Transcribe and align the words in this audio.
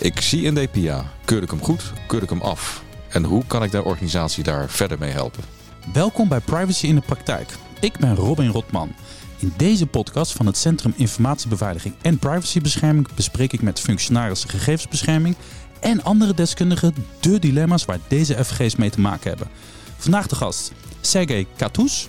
Ik 0.00 0.20
zie 0.20 0.46
een 0.46 0.54
DPA. 0.54 1.12
Keur 1.24 1.42
ik 1.42 1.50
hem 1.50 1.62
goed? 1.62 1.92
Keur 2.06 2.22
ik 2.22 2.30
hem 2.30 2.40
af? 2.40 2.82
En 3.08 3.24
hoe 3.24 3.44
kan 3.46 3.62
ik 3.62 3.70
de 3.70 3.84
organisatie 3.84 4.44
daar 4.44 4.70
verder 4.70 4.98
mee 4.98 5.10
helpen? 5.10 5.44
Welkom 5.92 6.28
bij 6.28 6.40
Privacy 6.40 6.86
in 6.86 6.94
de 6.94 7.00
Praktijk. 7.00 7.48
Ik 7.80 7.98
ben 7.98 8.14
Robin 8.14 8.50
Rotman. 8.50 8.94
In 9.38 9.52
deze 9.56 9.86
podcast 9.86 10.32
van 10.32 10.46
het 10.46 10.56
Centrum 10.56 10.92
Informatiebeveiliging 10.96 11.94
en 12.02 12.18
Privacybescherming 12.18 13.14
bespreek 13.14 13.52
ik 13.52 13.62
met 13.62 13.80
functionarissen 13.80 14.50
gegevensbescherming 14.50 15.36
en 15.80 16.02
andere 16.02 16.34
deskundigen 16.34 16.94
de 17.20 17.38
dilemma's 17.38 17.84
waar 17.84 17.98
deze 18.08 18.44
FG's 18.44 18.76
mee 18.76 18.90
te 18.90 19.00
maken 19.00 19.28
hebben. 19.28 19.48
Vandaag 19.96 20.26
de 20.26 20.34
gast 20.34 20.72
Sergej 21.00 21.46
Katous, 21.56 22.08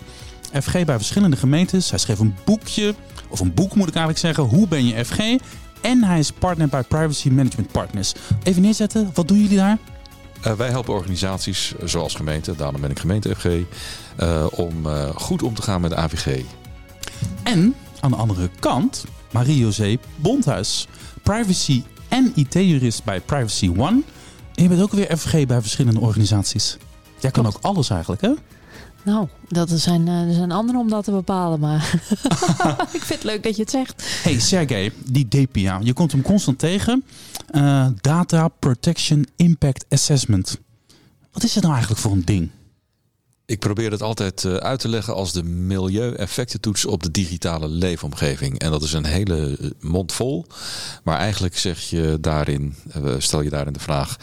FG 0.62 0.86
bij 0.86 0.98
verschillende 0.98 1.38
gemeentes. 1.38 1.90
Hij 1.90 2.00
schreef 2.00 2.20
een 2.20 2.36
boekje, 2.46 2.96
of 3.28 3.40
een 3.40 3.54
boek 3.54 3.76
moet 3.76 3.88
ik 3.88 3.96
eigenlijk 3.96 4.26
zeggen, 4.26 4.44
Hoe 4.44 4.68
ben 4.68 4.86
je 4.86 5.06
FG? 5.06 5.20
En 5.82 6.04
hij 6.04 6.20
is 6.20 6.32
partner 6.32 6.68
bij 6.68 6.84
Privacy 6.84 7.30
Management 7.30 7.72
Partners. 7.72 8.14
Even 8.44 8.62
neerzetten, 8.62 9.12
wat 9.14 9.28
doen 9.28 9.42
jullie 9.42 9.58
daar? 9.58 9.78
Uh, 10.48 10.54
wij 10.54 10.70
helpen 10.70 10.94
organisaties 10.94 11.74
zoals 11.84 12.16
gemeente, 12.16 12.56
daarom 12.56 12.82
ben 12.82 12.90
ik 12.90 13.00
gemeente 13.00 13.36
FG, 13.36 13.46
uh, 13.46 14.46
om 14.52 14.86
uh, 14.86 15.10
goed 15.10 15.44
om 15.44 15.54
te 15.54 15.62
gaan 15.62 15.82
met 15.82 15.90
de 15.90 15.96
AVG. 15.96 16.42
En 17.44 17.76
aan 18.00 18.12
de 18.12 18.18
andere 18.18 18.50
kant, 18.60 19.06
Marie-José 19.32 19.98
Bondhuis, 20.16 20.88
privacy 21.24 21.84
en 22.08 22.32
IT-jurist 22.36 23.04
bij 23.04 23.20
Privacy 23.20 23.72
One. 23.78 24.02
En 24.56 24.64
je 24.64 24.70
bent 24.70 24.82
ook 24.82 24.92
weer 24.92 25.18
FG 25.18 25.46
bij 25.46 25.62
verschillende 25.62 26.00
organisaties. 26.00 26.78
Jij 27.20 27.32
kan 27.32 27.46
ook 27.46 27.58
alles 27.62 27.90
eigenlijk, 27.90 28.22
hè? 28.22 28.32
Nou, 29.04 29.28
dat 29.48 29.70
zijn, 29.70 30.08
uh, 30.08 30.28
er 30.28 30.34
zijn 30.34 30.52
anderen 30.52 30.82
om 30.82 30.90
dat 30.90 31.04
te 31.04 31.12
bepalen, 31.12 31.60
maar 31.60 31.94
ik 32.94 33.02
vind 33.02 33.10
het 33.10 33.24
leuk 33.24 33.44
dat 33.44 33.56
je 33.56 33.62
het 33.62 33.72
zegt. 33.72 34.04
Hey 34.24 34.40
Sergey, 34.40 34.92
die 35.06 35.28
DPA, 35.28 35.80
je 35.84 35.94
komt 35.94 36.12
hem 36.12 36.22
constant 36.22 36.60
tegen. 36.60 37.04
Uh, 37.52 37.88
Data 38.02 38.48
Protection 38.48 39.28
Impact 39.36 39.86
Assessment. 39.90 40.60
Wat 41.32 41.44
is 41.44 41.54
het 41.54 41.64
nou 41.64 41.74
eigenlijk 41.76 42.04
voor 42.04 42.12
een 42.12 42.26
ding? 42.26 42.50
Ik 43.46 43.60
probeer 43.60 43.92
het 43.92 44.02
altijd 44.02 44.44
uh, 44.44 44.56
uit 44.56 44.80
te 44.80 44.88
leggen 44.88 45.16
als 45.16 45.34
de 45.34 45.44
milieueffectentoets 45.44 46.86
op 46.86 47.04
de 47.04 47.12
digitale 47.12 47.68
leefomgeving. 47.68 48.60
En 48.60 48.72
dat 48.72 48.84
is 48.84 48.94
een 48.94 49.06
hele 49.06 49.74
mond 49.80 50.12
vol. 50.12 50.46
Maar 51.04 51.18
eigenlijk 51.18 51.58
zeg 51.58 51.82
je 51.82 52.18
daarin, 52.22 52.76
stel 53.18 53.42
je 53.42 53.50
daarin 53.50 53.74
de 53.74 53.80
vraag: 53.80 54.18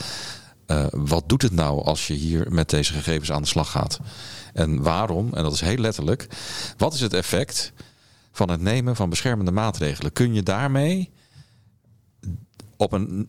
wat 0.90 1.28
doet 1.28 1.42
het 1.42 1.52
nou 1.52 1.84
als 1.84 2.06
je 2.06 2.14
hier 2.14 2.46
met 2.52 2.70
deze 2.70 2.92
gegevens 2.92 3.32
aan 3.32 3.42
de 3.42 3.48
slag 3.48 3.70
gaat? 3.70 4.00
En 4.52 4.82
waarom, 4.82 5.34
en 5.34 5.42
dat 5.42 5.52
is 5.52 5.60
heel 5.60 5.76
letterlijk, 5.76 6.26
wat 6.76 6.94
is 6.94 7.00
het 7.00 7.12
effect 7.14 7.72
van 8.32 8.50
het 8.50 8.60
nemen 8.60 8.96
van 8.96 9.10
beschermende 9.10 9.50
maatregelen? 9.50 10.12
Kun 10.12 10.34
je 10.34 10.42
daarmee 10.42 11.10
op 12.76 12.92
een 12.92 13.28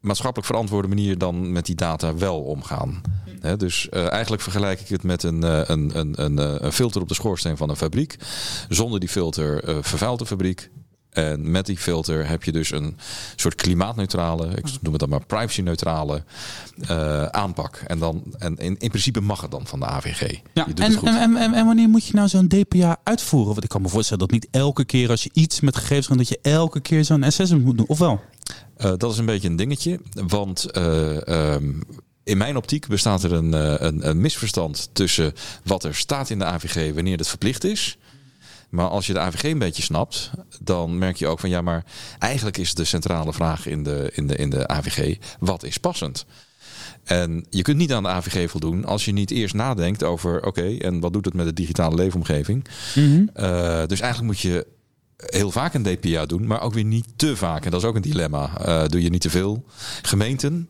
maatschappelijk 0.00 0.48
verantwoorde 0.48 0.88
manier 0.88 1.18
dan 1.18 1.52
met 1.52 1.66
die 1.66 1.74
data 1.74 2.14
wel 2.14 2.40
omgaan? 2.40 3.00
dus 3.56 3.88
uh, 3.90 4.12
eigenlijk 4.12 4.42
vergelijk 4.42 4.80
ik 4.80 4.88
het 4.88 5.02
met 5.02 5.22
een, 5.22 5.44
uh, 5.44 5.60
een, 5.64 5.98
een, 5.98 6.64
een, 6.64 6.72
filter 6.72 7.00
op 7.00 7.08
de 7.08 7.14
schoorsteen 7.14 7.56
van 7.56 7.70
een 7.70 7.76
fabriek. 7.76 8.16
Zonder 8.68 9.00
die 9.00 9.08
filter 9.08 9.62
vervuilt 9.84 10.18
de 10.18 10.26
fabriek. 10.26 10.70
En 11.10 11.50
met 11.50 11.66
die 11.66 11.76
filter 11.76 12.28
heb 12.28 12.44
je 12.44 12.52
dus 12.52 12.70
een 12.70 12.96
soort 13.36 13.54
klimaatneutrale, 13.54 14.46
ik 14.46 14.64
noem 14.80 14.92
het 14.92 15.00
dan 15.00 15.08
maar 15.08 15.26
privacy-neutrale 15.26 16.22
uh, 16.90 17.24
aanpak. 17.24 17.82
En, 17.86 17.98
dan, 17.98 18.22
en 18.38 18.56
in, 18.56 18.76
in 18.78 18.88
principe 18.88 19.20
mag 19.20 19.40
het 19.40 19.50
dan 19.50 19.66
van 19.66 19.80
de 19.80 19.86
AVG. 19.86 20.38
Ja, 20.52 20.66
en, 20.66 20.96
en, 21.04 21.36
en, 21.36 21.54
en, 21.54 21.66
wanneer 21.66 21.88
moet 21.88 22.06
je 22.06 22.14
nou 22.14 22.28
zo'n 22.28 22.48
DPA 22.48 22.96
uitvoeren? 23.04 23.52
Want 23.52 23.64
ik 23.64 23.70
kan 23.70 23.82
me 23.82 23.88
voorstellen 23.88 24.28
dat 24.28 24.30
niet 24.30 24.48
elke 24.50 24.84
keer 24.84 25.10
als 25.10 25.22
je 25.22 25.30
iets 25.32 25.60
met 25.60 25.76
gegevens 25.76 26.06
gaat, 26.06 26.16
dat 26.16 26.28
je 26.28 26.38
elke 26.42 26.80
keer 26.80 27.04
zo'n 27.04 27.22
assessment 27.22 27.64
moet 27.64 27.76
doen, 27.76 27.86
of 27.86 27.98
wel? 27.98 28.20
Uh, 28.78 28.92
dat 28.96 29.12
is 29.12 29.18
een 29.18 29.26
beetje 29.26 29.48
een 29.48 29.56
dingetje, 29.56 30.00
want 30.12 30.66
uh, 30.76 31.52
um, 31.52 31.82
in 32.24 32.38
mijn 32.38 32.56
optiek 32.56 32.86
bestaat 32.86 33.22
er 33.22 33.32
een, 33.32 33.52
een, 33.86 34.08
een 34.08 34.20
misverstand 34.20 34.90
tussen 34.92 35.32
wat 35.64 35.84
er 35.84 35.94
staat 35.94 36.30
in 36.30 36.38
de 36.38 36.44
AVG 36.44 36.94
wanneer 36.94 37.18
het 37.18 37.28
verplicht 37.28 37.64
is. 37.64 37.98
Maar 38.70 38.88
als 38.88 39.06
je 39.06 39.12
de 39.12 39.18
AVG 39.18 39.42
een 39.42 39.58
beetje 39.58 39.82
snapt, 39.82 40.30
dan 40.60 40.98
merk 40.98 41.16
je 41.16 41.26
ook 41.26 41.40
van 41.40 41.50
ja, 41.50 41.60
maar 41.60 41.84
eigenlijk 42.18 42.56
is 42.56 42.74
de 42.74 42.84
centrale 42.84 43.32
vraag 43.32 43.66
in 43.66 43.82
de, 43.82 44.10
in 44.14 44.26
de, 44.26 44.36
in 44.36 44.50
de 44.50 44.68
AVG: 44.68 45.16
wat 45.38 45.64
is 45.64 45.78
passend? 45.78 46.26
En 47.04 47.46
je 47.50 47.62
kunt 47.62 47.76
niet 47.76 47.92
aan 47.92 48.02
de 48.02 48.08
AVG 48.08 48.50
voldoen 48.50 48.84
als 48.84 49.04
je 49.04 49.12
niet 49.12 49.30
eerst 49.30 49.54
nadenkt 49.54 50.04
over: 50.04 50.46
oké, 50.46 50.76
en 50.76 51.00
wat 51.00 51.12
doet 51.12 51.24
het 51.24 51.34
met 51.34 51.46
de 51.46 51.52
digitale 51.52 51.94
leefomgeving? 51.94 52.68
Mm 52.94 53.04
-hmm. 53.04 53.30
uh, 53.36 53.86
dus 53.86 54.00
eigenlijk 54.00 54.32
moet 54.32 54.40
je 54.40 54.66
heel 55.16 55.50
vaak 55.50 55.74
een 55.74 55.82
DPA 55.82 56.26
doen, 56.26 56.46
maar 56.46 56.60
ook 56.60 56.74
weer 56.74 56.84
niet 56.84 57.06
te 57.16 57.36
vaak. 57.36 57.64
En 57.64 57.70
dat 57.70 57.80
is 57.80 57.86
ook 57.86 57.94
een 57.94 58.02
dilemma. 58.02 58.50
Uh, 58.66 58.86
doe 58.86 59.02
je 59.02 59.10
niet 59.10 59.20
te 59.20 59.30
veel? 59.30 59.64
Gemeenten 60.02 60.68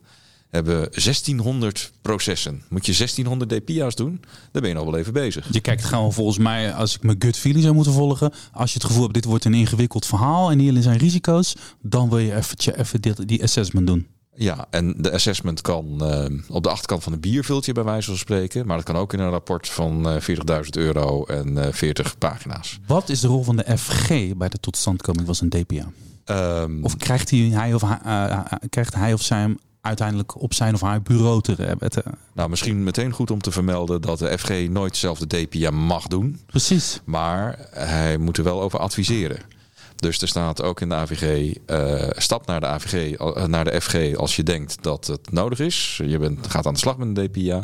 hebben 0.50 0.74
1600 0.74 1.92
processen. 2.02 2.62
Moet 2.68 2.86
je 2.86 2.92
1600 2.92 3.50
DPA's 3.50 3.94
doen, 3.94 4.20
dan 4.52 4.62
ben 4.62 4.70
je 4.70 4.76
nog 4.76 4.84
wel 4.84 4.96
even 4.96 5.12
bezig. 5.12 5.46
Je 5.52 5.60
kijkt 5.60 5.84
gewoon 5.84 6.12
volgens 6.12 6.38
mij, 6.38 6.72
als 6.72 6.94
ik 6.94 7.02
mijn 7.02 7.22
gut 7.22 7.36
feeling 7.36 7.62
zou 7.62 7.74
moeten 7.74 7.92
volgen, 7.92 8.32
als 8.52 8.72
je 8.72 8.78
het 8.78 8.86
gevoel 8.86 9.02
hebt, 9.02 9.14
dit 9.14 9.24
wordt 9.24 9.44
een 9.44 9.54
ingewikkeld 9.54 10.06
verhaal 10.06 10.50
en 10.50 10.58
hierin 10.58 10.82
zijn 10.82 10.98
risico's, 10.98 11.56
dan 11.82 12.08
wil 12.08 12.18
je 12.18 12.36
even, 12.36 12.78
even 12.78 13.00
dit, 13.00 13.28
die 13.28 13.42
assessment 13.42 13.86
doen. 13.86 14.06
Ja, 14.34 14.66
en 14.70 14.94
de 14.98 15.12
assessment 15.12 15.60
kan 15.60 15.98
uh, 16.02 16.24
op 16.48 16.62
de 16.62 16.70
achterkant 16.70 17.02
van 17.02 17.12
een 17.12 17.20
bierviltje 17.20 17.72
bij 17.72 17.84
wijze 17.84 18.08
van 18.08 18.18
spreken. 18.18 18.66
Maar 18.66 18.76
dat 18.76 18.86
kan 18.86 18.96
ook 18.96 19.12
in 19.12 19.20
een 19.20 19.30
rapport 19.30 19.68
van 19.68 20.08
uh, 20.08 20.20
40.000 20.64 20.68
euro 20.70 21.24
en 21.24 21.48
uh, 21.48 21.66
40 21.70 22.18
pagina's. 22.18 22.78
Wat 22.86 23.08
is 23.08 23.20
de 23.20 23.28
rol 23.28 23.42
van 23.42 23.56
de 23.56 23.78
FG 23.78 24.08
bij 24.36 24.48
de 24.48 24.60
totstandkoming 24.60 25.26
van 25.26 25.34
zijn 25.34 25.50
DPA? 25.50 25.90
Um, 26.62 26.84
of 26.84 26.96
krijgt 26.96 27.30
hij, 27.30 27.38
hij, 27.38 27.74
of, 27.74 27.82
krijgt 28.68 28.94
hij 28.94 29.12
of 29.12 29.22
zij 29.22 29.38
hem 29.38 29.58
uiteindelijk 29.80 30.40
op 30.40 30.54
zijn 30.54 30.74
of 30.74 30.80
haar 30.80 31.02
bureau 31.02 31.42
te 31.42 31.54
hebben. 31.58 31.90
Nou, 32.34 32.50
misschien 32.50 32.82
meteen 32.82 33.12
goed 33.12 33.30
om 33.30 33.40
te 33.40 33.50
vermelden 33.50 34.00
dat 34.00 34.18
de 34.18 34.38
FG 34.38 34.68
nooit 34.68 34.96
zelf 34.96 35.18
de 35.18 35.46
DPA 35.46 35.70
mag 35.70 36.06
doen. 36.06 36.40
Precies. 36.46 37.00
Maar 37.04 37.68
hij 37.70 38.18
moet 38.18 38.38
er 38.38 38.44
wel 38.44 38.62
over 38.62 38.78
adviseren. 38.78 39.38
Dus 39.96 40.20
er 40.20 40.28
staat 40.28 40.62
ook 40.62 40.80
in 40.80 40.88
de 40.88 40.94
AVG, 40.94 41.56
uh, 41.66 42.10
stap 42.10 42.46
naar 42.46 42.60
de 42.60 42.66
AVG, 42.66 43.20
uh, 43.20 43.44
naar 43.44 43.64
de 43.64 43.80
FG 43.80 44.16
als 44.16 44.36
je 44.36 44.42
denkt 44.42 44.82
dat 44.82 45.06
het 45.06 45.32
nodig 45.32 45.58
is. 45.58 46.00
Je 46.04 46.18
bent, 46.18 46.46
gaat 46.46 46.66
aan 46.66 46.72
de 46.72 46.78
slag 46.78 46.96
met 46.96 47.16
een 47.16 47.30
DPA. 47.30 47.62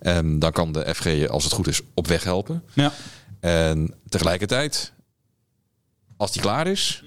En 0.00 0.38
dan 0.38 0.52
kan 0.52 0.72
de 0.72 0.94
FG 0.94 1.04
je, 1.04 1.28
als 1.28 1.44
het 1.44 1.52
goed 1.52 1.66
is, 1.66 1.80
op 1.94 2.06
weg 2.06 2.24
helpen. 2.24 2.62
Ja. 2.72 2.92
En 3.40 3.94
tegelijkertijd, 4.08 4.92
als 6.16 6.32
die 6.32 6.42
klaar 6.42 6.66
is, 6.66 7.04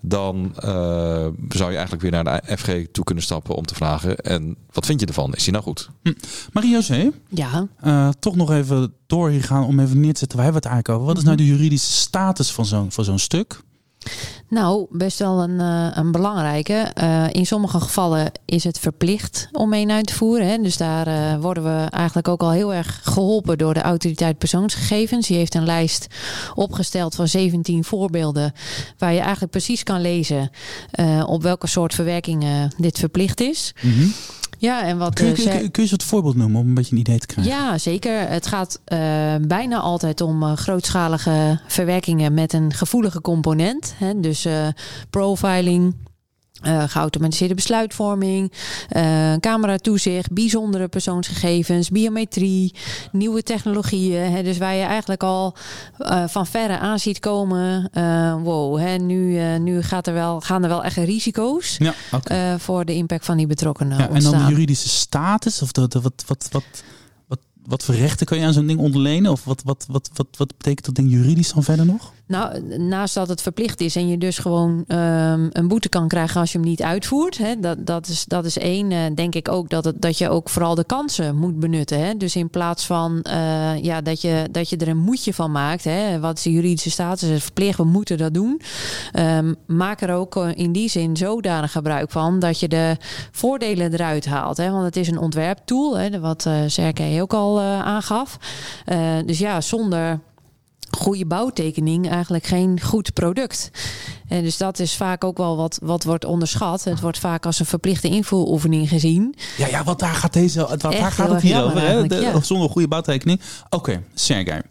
dan 0.00 0.54
uh, 0.64 1.26
zou 1.48 1.70
je 1.70 1.76
eigenlijk 1.76 2.02
weer 2.02 2.10
naar 2.10 2.24
de 2.24 2.56
FG 2.56 2.86
toe 2.92 3.04
kunnen 3.04 3.24
stappen 3.24 3.54
om 3.54 3.66
te 3.66 3.74
vragen. 3.74 4.16
En 4.16 4.56
wat 4.72 4.86
vind 4.86 5.00
je 5.00 5.06
ervan? 5.06 5.34
Is 5.34 5.44
die 5.44 5.52
nou 5.52 5.64
goed? 5.64 5.90
Hm. 6.02 6.12
Marie-José? 6.52 7.10
Ja. 7.28 7.66
Uh, 7.84 8.08
toch 8.18 8.36
nog 8.36 8.50
even 8.50 8.92
door 9.06 9.30
hier 9.30 9.44
gaan 9.44 9.64
om 9.64 9.80
even 9.80 10.00
neer 10.00 10.12
te 10.12 10.18
zetten. 10.18 10.36
Wij 10.36 10.46
hebben 10.46 10.62
het 10.62 10.72
eigenlijk 10.72 10.88
over. 10.88 11.06
Wat 11.06 11.16
is 11.16 11.24
nou 11.24 11.36
de 11.36 11.46
juridische 11.46 11.92
status 11.92 12.52
van 12.52 12.66
zo'n 12.66 12.90
zo'n 12.90 13.18
stuk? 13.18 13.60
Nou, 14.50 14.86
best 14.90 15.18
wel 15.18 15.42
een, 15.42 15.60
uh, 15.60 15.90
een 15.94 16.12
belangrijke. 16.12 16.92
Uh, 17.02 17.24
in 17.32 17.46
sommige 17.46 17.80
gevallen 17.80 18.32
is 18.44 18.64
het 18.64 18.78
verplicht 18.78 19.48
om 19.52 19.68
mee 19.68 19.88
uit 19.88 20.06
te 20.06 20.14
voeren. 20.14 20.46
Hè. 20.46 20.58
Dus 20.58 20.76
daar 20.76 21.08
uh, 21.08 21.40
worden 21.40 21.64
we 21.64 21.86
eigenlijk 21.90 22.28
ook 22.28 22.42
al 22.42 22.50
heel 22.50 22.74
erg 22.74 23.00
geholpen 23.02 23.58
door 23.58 23.74
de 23.74 23.80
autoriteit 23.80 24.38
persoonsgegevens. 24.38 25.26
Die 25.26 25.36
heeft 25.36 25.54
een 25.54 25.64
lijst 25.64 26.06
opgesteld 26.54 27.14
van 27.14 27.28
17 27.28 27.84
voorbeelden. 27.84 28.52
Waar 28.98 29.12
je 29.12 29.20
eigenlijk 29.20 29.50
precies 29.50 29.82
kan 29.82 30.00
lezen 30.00 30.50
op 31.26 31.42
welke 31.42 31.66
soort 31.66 31.94
verwerkingen 31.94 32.72
dit 32.76 32.98
verplicht 32.98 33.40
is. 33.40 33.74
Mm. 33.80 34.12
Ja, 34.58 34.82
en 34.82 34.98
wat. 34.98 35.14
Kun 35.14 35.26
je, 35.26 35.32
kun, 35.32 35.62
je, 35.62 35.68
kun 35.68 35.84
je 35.84 35.90
wat 35.90 36.02
voorbeeld 36.02 36.36
noemen 36.36 36.60
om 36.60 36.68
een 36.68 36.74
beetje 36.74 36.92
een 36.92 37.00
idee 37.00 37.18
te 37.18 37.26
krijgen? 37.26 37.52
Ja, 37.52 37.78
zeker. 37.78 38.28
Het 38.28 38.46
gaat 38.46 38.80
uh, 38.92 38.98
bijna 39.40 39.78
altijd 39.78 40.20
om 40.20 40.42
uh, 40.42 40.52
grootschalige 40.52 41.60
verwerkingen 41.66 42.34
met 42.34 42.52
een 42.52 42.72
gevoelige 42.72 43.20
component. 43.20 43.94
Hè? 43.96 44.20
Dus 44.20 44.46
uh, 44.46 44.68
profiling, 45.10 45.94
uh, 46.66 46.82
geautomatiseerde 46.86 47.54
besluitvorming, 47.54 48.52
uh, 48.96 49.34
cameratoezicht, 49.40 50.32
bijzondere 50.32 50.88
persoonsgegevens, 50.88 51.90
biometrie, 51.90 52.74
nieuwe 53.12 53.42
technologieën. 53.42 54.32
Hè, 54.32 54.42
dus 54.42 54.58
waar 54.58 54.74
je 54.74 54.82
eigenlijk 54.82 55.22
al 55.22 55.54
uh, 55.98 56.24
van 56.28 56.46
verre 56.46 56.78
aan 56.78 56.98
ziet 56.98 57.18
komen. 57.20 57.90
wow, 58.42 58.78
hè, 58.78 58.96
nu, 58.96 59.40
nu 59.58 59.82
gaat 59.82 60.06
er 60.06 60.14
wel, 60.14 60.40
gaan 60.40 60.62
er 60.62 60.68
wel 60.68 60.84
echt 60.84 60.96
risico's 60.96 61.76
ja, 61.78 61.94
okay. 62.12 62.58
voor 62.58 62.84
de 62.84 62.94
impact 62.94 63.24
van 63.24 63.36
die 63.36 63.46
betrokkenen. 63.46 63.98
Ja, 63.98 64.08
en 64.08 64.22
dan 64.22 64.38
de 64.38 64.44
juridische 64.48 64.88
status, 64.88 65.62
of 65.62 65.72
de, 65.72 65.88
de, 65.88 66.00
wat, 66.00 66.24
wat, 66.26 66.48
wat, 66.50 66.64
wat, 67.26 67.38
wat 67.66 67.84
voor 67.84 67.94
rechten 67.94 68.26
kan 68.26 68.38
je 68.38 68.44
aan 68.44 68.52
zo'n 68.52 68.66
ding 68.66 68.80
ontlenen? 68.80 69.30
Of 69.32 69.44
wat, 69.44 69.62
wat, 69.64 69.86
wat, 69.88 70.10
wat, 70.14 70.26
wat 70.36 70.56
betekent 70.56 70.86
dat 70.86 70.94
ding 70.94 71.10
juridisch 71.10 71.52
dan 71.52 71.64
verder 71.64 71.86
nog? 71.86 72.12
Nou, 72.28 72.62
naast 72.78 73.14
dat 73.14 73.28
het 73.28 73.42
verplicht 73.42 73.80
is 73.80 73.96
en 73.96 74.08
je 74.08 74.18
dus 74.18 74.38
gewoon 74.38 74.84
um, 74.88 75.48
een 75.52 75.68
boete 75.68 75.88
kan 75.88 76.08
krijgen 76.08 76.40
als 76.40 76.52
je 76.52 76.58
hem 76.58 76.66
niet 76.66 76.82
uitvoert. 76.82 77.38
Hè, 77.38 77.60
dat, 77.60 77.86
dat, 77.86 78.06
is, 78.06 78.24
dat 78.24 78.44
is 78.44 78.58
één. 78.58 78.90
Uh, 78.90 78.98
denk 79.14 79.34
ik 79.34 79.48
ook 79.48 79.68
dat, 79.70 79.84
het, 79.84 80.02
dat 80.02 80.18
je 80.18 80.28
ook 80.28 80.48
vooral 80.48 80.74
de 80.74 80.84
kansen 80.84 81.36
moet 81.36 81.58
benutten. 81.58 82.00
Hè. 82.00 82.16
Dus 82.16 82.36
in 82.36 82.50
plaats 82.50 82.86
van 82.86 83.24
uh, 83.30 83.82
ja, 83.82 84.00
dat, 84.00 84.20
je, 84.20 84.48
dat 84.50 84.68
je 84.68 84.76
er 84.76 84.88
een 84.88 84.98
moedje 84.98 85.34
van 85.34 85.50
maakt. 85.50 85.84
Hè, 85.84 86.20
wat 86.20 86.36
is 86.36 86.42
de 86.42 86.52
juridische 86.52 86.90
status? 86.90 87.28
Het 87.28 87.42
verplicht, 87.42 87.76
we 87.78 87.84
moeten 87.84 88.18
dat 88.18 88.34
doen. 88.34 88.60
Um, 89.18 89.56
maak 89.66 90.00
er 90.00 90.14
ook 90.14 90.36
in 90.36 90.72
die 90.72 90.88
zin 90.88 91.16
zodanig 91.16 91.72
gebruik 91.72 92.10
van 92.10 92.38
dat 92.38 92.60
je 92.60 92.68
de 92.68 92.96
voordelen 93.30 93.92
eruit 93.92 94.26
haalt. 94.26 94.56
Hè. 94.56 94.70
Want 94.70 94.84
het 94.84 94.96
is 94.96 95.08
een 95.08 95.18
ontwerptool, 95.18 95.98
hè, 95.98 96.20
wat 96.20 96.44
uh, 96.48 96.54
Sergej 96.66 97.22
ook 97.22 97.34
al 97.34 97.60
aangaf. 97.60 98.38
dus 99.24 99.38
ja, 99.38 99.60
zonder 99.60 100.20
goede 100.90 101.26
bouwtekening 101.26 102.10
eigenlijk 102.10 102.46
geen 102.46 102.80
goed 102.80 103.12
product. 103.12 103.70
En 104.28 104.42
dus 104.42 104.56
dat 104.56 104.78
is 104.78 104.94
vaak 104.94 105.24
ook 105.24 105.36
wel 105.36 105.56
wat, 105.56 105.78
wat 105.82 106.04
wordt 106.04 106.24
onderschat. 106.24 106.84
Het 106.84 107.00
wordt 107.00 107.18
vaak 107.18 107.46
als 107.46 107.60
een 107.60 107.66
verplichte 107.66 108.08
invoeroefening 108.08 108.88
gezien. 108.88 109.34
Ja, 109.56 109.66
ja 109.66 109.84
want 109.84 109.98
daar 109.98 110.14
gaat, 110.14 110.32
deze, 110.32 110.60
wat, 110.60 110.80
daar 110.80 111.12
gaat 111.12 111.30
het 111.30 111.42
hier 111.42 111.62
over. 111.62 111.80
Hè? 111.80 112.06
De, 112.06 112.14
ja. 112.14 112.40
Zonder 112.40 112.70
goede 112.70 112.88
bouwtekening. 112.88 113.40
Oké, 113.70 114.02
okay. 114.16 114.62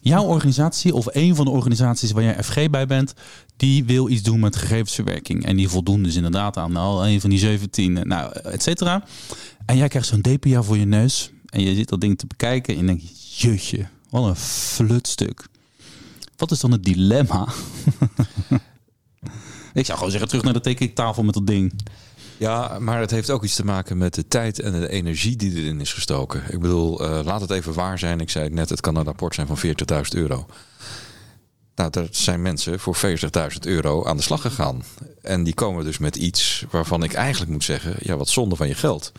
Jouw 0.00 0.24
organisatie 0.24 0.94
of 0.94 1.06
een 1.10 1.34
van 1.34 1.44
de 1.44 1.50
organisaties 1.50 2.12
waar 2.12 2.22
jij 2.22 2.42
FG 2.42 2.70
bij 2.70 2.86
bent, 2.86 3.14
die 3.56 3.84
wil 3.84 4.08
iets 4.08 4.22
doen 4.22 4.40
met 4.40 4.56
gegevensverwerking. 4.56 5.44
En 5.46 5.56
die 5.56 5.68
voldoen 5.68 6.02
dus 6.02 6.14
inderdaad 6.16 6.56
aan 6.56 6.76
al 6.76 7.06
een 7.06 7.20
van 7.20 7.30
die 7.30 7.38
17, 7.38 7.92
nou, 7.92 8.32
et 8.32 8.62
cetera. 8.62 9.04
En 9.66 9.76
jij 9.76 9.88
krijgt 9.88 10.08
zo'n 10.08 10.20
DPA 10.20 10.62
voor 10.62 10.78
je 10.78 10.84
neus. 10.84 11.30
En 11.46 11.62
je 11.62 11.74
zit 11.74 11.88
dat 11.88 12.00
ding 12.00 12.18
te 12.18 12.26
bekijken 12.26 12.74
en 12.74 12.80
je 12.80 12.86
denkt, 12.86 13.04
jutje, 13.40 13.86
wat 14.10 14.24
een 14.24 14.36
flutstuk. 14.36 15.46
Wat 16.36 16.50
is 16.50 16.60
dan 16.60 16.72
het 16.72 16.84
dilemma? 16.84 17.48
ik 19.74 19.86
zou 19.86 19.96
gewoon 19.98 20.10
zeggen, 20.10 20.28
terug 20.28 20.44
naar 20.44 20.52
de 20.52 20.60
tekenketafel 20.60 21.22
met 21.22 21.34
dat 21.34 21.46
ding. 21.46 21.72
Ja, 22.38 22.78
maar 22.80 23.00
het 23.00 23.10
heeft 23.10 23.30
ook 23.30 23.44
iets 23.44 23.54
te 23.54 23.64
maken 23.64 23.98
met 23.98 24.14
de 24.14 24.28
tijd 24.28 24.60
en 24.60 24.80
de 24.80 24.88
energie 24.88 25.36
die 25.36 25.54
erin 25.54 25.80
is 25.80 25.92
gestoken. 25.92 26.42
Ik 26.48 26.60
bedoel, 26.60 27.02
uh, 27.02 27.20
laat 27.24 27.40
het 27.40 27.50
even 27.50 27.72
waar 27.72 27.98
zijn. 27.98 28.20
Ik 28.20 28.30
zei 28.30 28.44
het 28.44 28.52
net, 28.52 28.68
het 28.68 28.80
kan 28.80 28.96
een 28.96 29.04
rapport 29.04 29.34
zijn 29.34 29.46
van 29.46 29.58
40.000 29.58 30.00
euro. 30.10 30.46
Nou, 31.74 31.90
er 31.92 32.08
zijn 32.10 32.42
mensen 32.42 32.80
voor 32.80 32.96
40.000 32.96 33.58
euro 33.60 34.04
aan 34.04 34.16
de 34.16 34.22
slag 34.22 34.40
gegaan. 34.40 34.82
En 35.22 35.44
die 35.44 35.54
komen 35.54 35.84
dus 35.84 35.98
met 35.98 36.16
iets 36.16 36.64
waarvan 36.70 37.02
ik 37.02 37.12
eigenlijk 37.12 37.52
moet 37.52 37.64
zeggen: 37.64 37.94
ja, 37.98 38.16
wat 38.16 38.28
zonde 38.28 38.56
van 38.56 38.68
je 38.68 38.74
geld. 38.74 39.12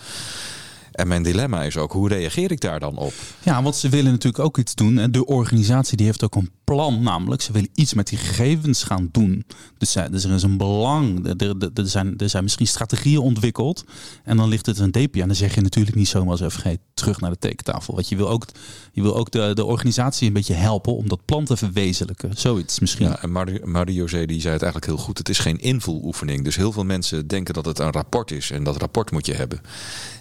En 0.98 1.08
mijn 1.08 1.24
dilemma 1.24 1.64
is 1.64 1.78
ook, 1.78 1.92
hoe 1.92 2.08
reageer 2.08 2.52
ik 2.52 2.62
daar 2.62 2.80
dan 2.80 2.98
op? 2.98 3.14
Ja, 3.44 3.62
want 3.62 3.76
ze 3.76 3.90
willen 3.90 4.12
natuurlijk 4.12 4.44
ook 4.44 4.58
iets 4.58 4.76
doen. 4.76 4.98
En 4.98 5.12
de 5.12 5.26
organisatie 5.26 5.98
die 5.98 6.06
heeft 6.06 6.24
ook 6.24 6.36
een 6.36 6.52
plan, 6.74 7.04
namelijk 7.04 7.42
ze 7.42 7.52
willen 7.52 7.70
iets 7.74 7.94
met 7.94 8.08
die 8.08 8.18
gegevens 8.18 8.84
gaan 8.84 9.10
doen. 9.12 9.46
Dus, 9.78 9.98
dus 10.12 10.24
er 10.24 10.32
is 10.32 10.44
een 10.44 10.58
belang, 10.58 11.28
er, 11.42 11.56
er, 11.74 11.88
zijn, 11.88 12.18
er 12.18 12.30
zijn 12.30 12.44
misschien 12.44 12.68
strategieën 12.68 13.20
ontwikkeld. 13.20 13.84
En 14.24 14.38
dan 14.38 14.50
ligt 14.50 14.66
het 14.66 14.80
een 14.80 14.92
DPA. 14.92 15.20
En 15.20 15.28
dan 15.28 15.36
zeg 15.36 15.56
je 15.56 15.62
natuurlijk 15.62 15.96
niet 15.96 16.08
zomaar 16.08 16.32
als 16.42 16.54
FG 16.54 16.66
terug 16.94 17.22
naar 17.22 17.32
de 17.32 17.38
tekentafel. 17.38 17.94
Want 17.94 18.10
je 18.10 18.16
wil 18.16 18.30
ook, 18.30 18.46
je 18.92 19.02
wil 19.02 19.16
ook 19.16 19.32
de, 19.32 19.52
de 19.54 19.66
organisatie 19.66 20.28
een 20.28 20.34
beetje 20.34 20.54
helpen 20.54 20.96
om 20.96 21.10
dat 21.10 21.26
plan 21.26 21.46
te 21.46 21.58
verwezenlijken. 21.58 22.38
Zoiets 22.38 22.80
misschien. 22.80 23.08
Ja, 23.08 23.22
en 23.22 23.32
Mario 23.64 24.06
die 24.06 24.42
zei 24.42 24.54
het 24.54 24.64
eigenlijk 24.64 24.86
heel 24.86 24.98
goed. 24.98 25.18
Het 25.18 25.30
is 25.30 25.40
geen 25.40 25.60
invuloefening. 25.60 26.44
Dus 26.44 26.56
heel 26.56 26.72
veel 26.72 26.86
mensen 26.86 27.28
denken 27.28 27.54
dat 27.54 27.66
het 27.66 27.80
een 27.80 27.92
rapport 27.92 28.32
is. 28.32 28.52
En 28.52 28.64
dat 28.64 28.78
rapport 28.78 29.12
moet 29.12 29.26
je 29.26 29.34
hebben. 29.34 29.62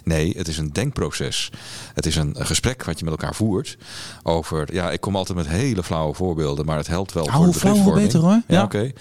Nee, 0.03 0.33
het 0.37 0.47
is 0.47 0.57
een 0.57 0.73
denkproces. 0.73 1.51
Het 1.93 2.05
is 2.05 2.15
een 2.15 2.35
gesprek 2.39 2.83
wat 2.83 2.99
je 2.99 3.05
met 3.05 3.13
elkaar 3.13 3.35
voert 3.35 3.77
over. 4.23 4.73
Ja, 4.73 4.91
ik 4.91 5.01
kom 5.01 5.15
altijd 5.15 5.37
met 5.37 5.47
hele 5.47 5.83
flauwe 5.83 6.13
voorbeelden, 6.13 6.35
maar 6.65 6.77
het 6.77 6.87
helpt 6.87 7.13
wel 7.13 7.25
nou, 7.25 7.35
voor 7.35 7.45
de 7.45 7.51
begripsvorming. 7.51 8.05
beter 8.05 8.19
hoor. 8.19 8.41
Ja, 8.47 8.63
oké. 8.63 8.91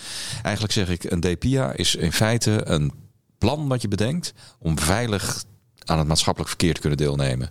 Eigenlijk 0.43 0.75
zeg 0.75 0.89
ik, 0.89 1.05
een 1.05 1.21
DPIA 1.21 1.73
is 1.73 1.95
in 1.95 2.13
feite 2.13 2.61
een 2.65 2.93
plan 3.39 3.69
wat 3.69 3.83
je 3.83 3.89
bedenkt 3.89 4.35
om 4.59 4.79
veilig 4.79 5.45
aan 5.85 5.99
het 5.99 6.09
maatschappelijk 6.09 6.51
verkeer 6.51 6.75
te 6.75 6.81
kunnen 6.81 6.99
deelnemen. 6.99 7.51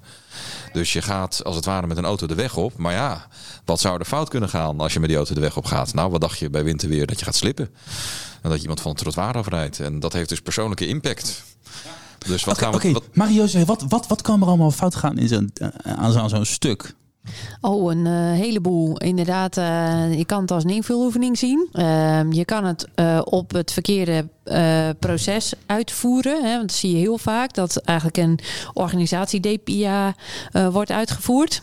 Dus 0.74 0.94
je 0.94 1.02
gaat 1.02 1.44
als 1.44 1.56
het 1.56 1.66
ware 1.66 1.88
met 1.88 1.98
een 1.98 2.06
auto 2.06 2.28
de 2.28 2.36
weg 2.36 2.58
op. 2.58 2.78
Maar 2.78 2.94
ja, 2.94 3.28
wat 3.66 3.80
zou 3.80 4.00
er 4.00 4.06
fout 4.06 4.30
kunnen 4.30 4.50
gaan 4.50 4.80
als 4.80 4.94
je 4.94 5.00
met 5.00 5.08
die 5.08 5.18
auto 5.18 5.34
de 5.34 5.40
weg 5.40 5.58
op 5.58 5.66
gaat? 5.66 5.94
Nou, 5.94 6.12
wat 6.12 6.22
dacht 6.22 6.40
je 6.40 6.50
bij 6.50 6.64
winterweer 6.64 7.08
dat 7.08 7.20
je 7.20 7.26
gaat 7.26 7.36
slippen? 7.36 7.70
En 8.42 8.50
dat 8.50 8.56
je 8.56 8.62
iemand 8.62 8.82
van 8.82 8.92
het 8.92 9.00
trottoir 9.00 9.34
afrijdt. 9.34 9.80
En 9.80 10.00
dat 10.00 10.14
heeft 10.14 10.30
dus 10.30 10.42
persoonlijke 10.42 10.88
impact. 10.88 11.44
Dus 12.28 12.44
wat 12.44 12.58
gaan 12.58 12.72
we... 12.72 12.78
Okay. 12.78 12.92
Wat... 12.92 13.04
Mario, 13.14 13.66
wat, 13.66 13.86
wat, 13.88 14.08
wat 14.08 14.22
kan 14.22 14.42
er 14.42 14.48
allemaal 14.48 14.72
fout 14.72 14.96
gaan 14.96 15.18
in 15.18 15.28
zo'n, 15.28 15.52
uh, 15.62 15.70
aan 15.94 16.30
zo'n 16.30 16.46
stuk? 16.46 16.96
Oh, 17.62 17.92
een 17.92 18.06
uh, 18.06 18.31
heleboel. 18.31 18.98
Inderdaad, 18.98 19.57
uh, 19.57 20.18
je 20.18 20.25
kan 20.25 20.42
het 20.42 20.51
als 20.51 20.63
een 20.63 20.69
invuloefening 20.69 21.38
zien. 21.38 21.69
Uh, 21.74 22.31
je 22.31 22.45
kan 22.45 22.66
het 22.66 22.88
op 23.24 23.51
het 23.51 23.72
verkeerde 23.72 24.27
proces 25.00 25.54
uitvoeren. 25.66 26.44
Hè, 26.44 26.56
want 26.56 26.69
dat 26.69 26.77
zie 26.77 26.92
je 26.92 26.98
heel 26.98 27.18
vaak. 27.18 27.54
Dat 27.54 27.77
eigenlijk 27.77 28.18
een 28.18 28.39
organisatie 28.74 29.39
DPIA 29.39 30.16
wordt 30.72 30.92
uitgevoerd 30.92 31.62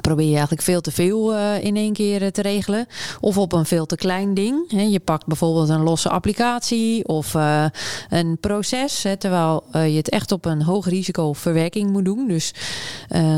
probeer 0.00 0.26
je 0.26 0.32
eigenlijk 0.32 0.62
veel 0.62 0.80
te 0.80 0.90
veel 0.90 1.34
uh, 1.34 1.64
in 1.64 1.76
één 1.76 1.92
keer 1.92 2.22
uh, 2.22 2.28
te 2.28 2.42
regelen. 2.42 2.86
Of 3.20 3.38
op 3.38 3.52
een 3.52 3.66
veel 3.66 3.86
te 3.86 3.96
klein 3.96 4.34
ding. 4.34 4.64
Je 4.68 5.00
pakt 5.00 5.26
bijvoorbeeld 5.26 5.68
een 5.68 5.82
losse 5.82 6.08
applicatie 6.08 7.08
of 7.08 7.34
uh, 7.34 7.64
een 8.08 8.38
proces. 8.40 9.06
Terwijl 9.18 9.64
je 9.72 9.78
het 9.78 10.08
echt 10.08 10.32
op 10.32 10.44
een 10.44 10.62
hoog 10.62 10.88
risico 10.88 11.32
verwerking 11.32 11.90
moet 11.90 12.04
doen. 12.04 12.28
Dus 12.28 12.54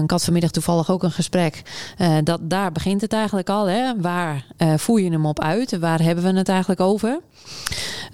ik 0.03 0.11
had 0.11 0.25
vanmiddag 0.25 0.51
toevallig 0.51 0.91
ook 0.91 1.03
een 1.03 1.11
gesprek. 1.11 1.63
dat, 2.25 2.41
daar 2.43 2.73
begint 2.73 3.01
het 3.01 3.13
eigenlijk 3.13 3.51
al. 3.51 3.71
Waar 4.01 4.47
voer 4.77 5.01
je 5.01 5.11
hem 5.11 5.27
op 5.27 5.41
uit? 5.41 5.79
Waar 5.79 6.03
hebben 6.03 6.25
we 6.25 6.39
het 6.39 6.49
eigenlijk 6.49 6.81
over? 6.81 7.21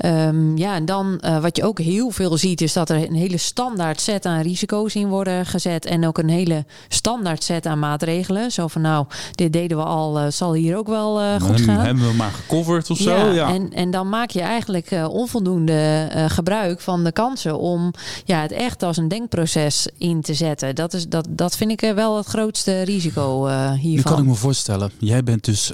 Um, 0.04 0.56
ja, 0.56 0.74
en 0.74 0.84
dan 0.84 1.20
wat 1.40 1.56
je 1.56 1.64
ook 1.64 1.78
heel 1.78 2.10
veel 2.10 2.36
ziet... 2.36 2.60
is 2.60 2.72
dat 2.72 2.90
er 2.90 3.08
een 3.08 3.14
hele 3.14 3.36
standaard 3.36 4.00
set 4.00 4.26
aan 4.26 4.40
risico's 4.40 4.94
in 4.94 5.08
worden 5.08 5.46
gezet. 5.46 5.84
En 5.84 6.06
ook 6.06 6.18
een 6.18 6.28
hele 6.28 6.64
standaard 6.88 7.44
set 7.44 7.66
aan 7.66 7.78
maatregelen 7.78 8.50
zo 8.50 8.66
van 8.66 8.82
nou, 8.82 9.06
dit 9.32 9.52
deden 9.52 9.76
we 9.76 9.82
al, 9.82 10.20
uh, 10.20 10.30
zal 10.30 10.52
hier 10.52 10.76
ook 10.76 10.86
wel 10.86 11.22
uh, 11.22 11.40
goed 11.40 11.60
gaan. 11.60 11.84
Hebben 11.84 12.08
we 12.08 12.14
maar 12.14 12.30
gecoverd 12.30 12.90
of 12.90 12.98
zo. 12.98 13.10
Ja, 13.10 13.52
En, 13.52 13.72
en 13.72 13.90
dan 13.90 14.08
maak 14.08 14.30
je 14.30 14.40
eigenlijk 14.40 14.90
onvoldoende 15.10 16.08
gebruik 16.28 16.80
van 16.80 17.04
de 17.04 17.12
kansen 17.12 17.58
om 17.58 17.92
ja, 18.24 18.42
het 18.42 18.52
echt 18.52 18.82
als 18.82 18.96
een 18.96 19.08
denkproces 19.08 19.88
in 19.98 20.20
te 20.20 20.34
zetten. 20.34 20.74
Dat, 20.74 20.94
is, 20.94 21.08
dat, 21.08 21.26
dat 21.30 21.56
vind 21.56 21.70
ik 21.70 21.92
wel 21.94 22.16
het 22.16 22.26
grootste 22.26 22.82
risico 22.82 23.46
hiervan. 23.46 23.90
Nu 23.90 24.02
kan 24.02 24.18
ik 24.18 24.26
me 24.26 24.34
voorstellen, 24.34 24.90
jij 24.98 25.22
bent 25.22 25.44
dus 25.44 25.72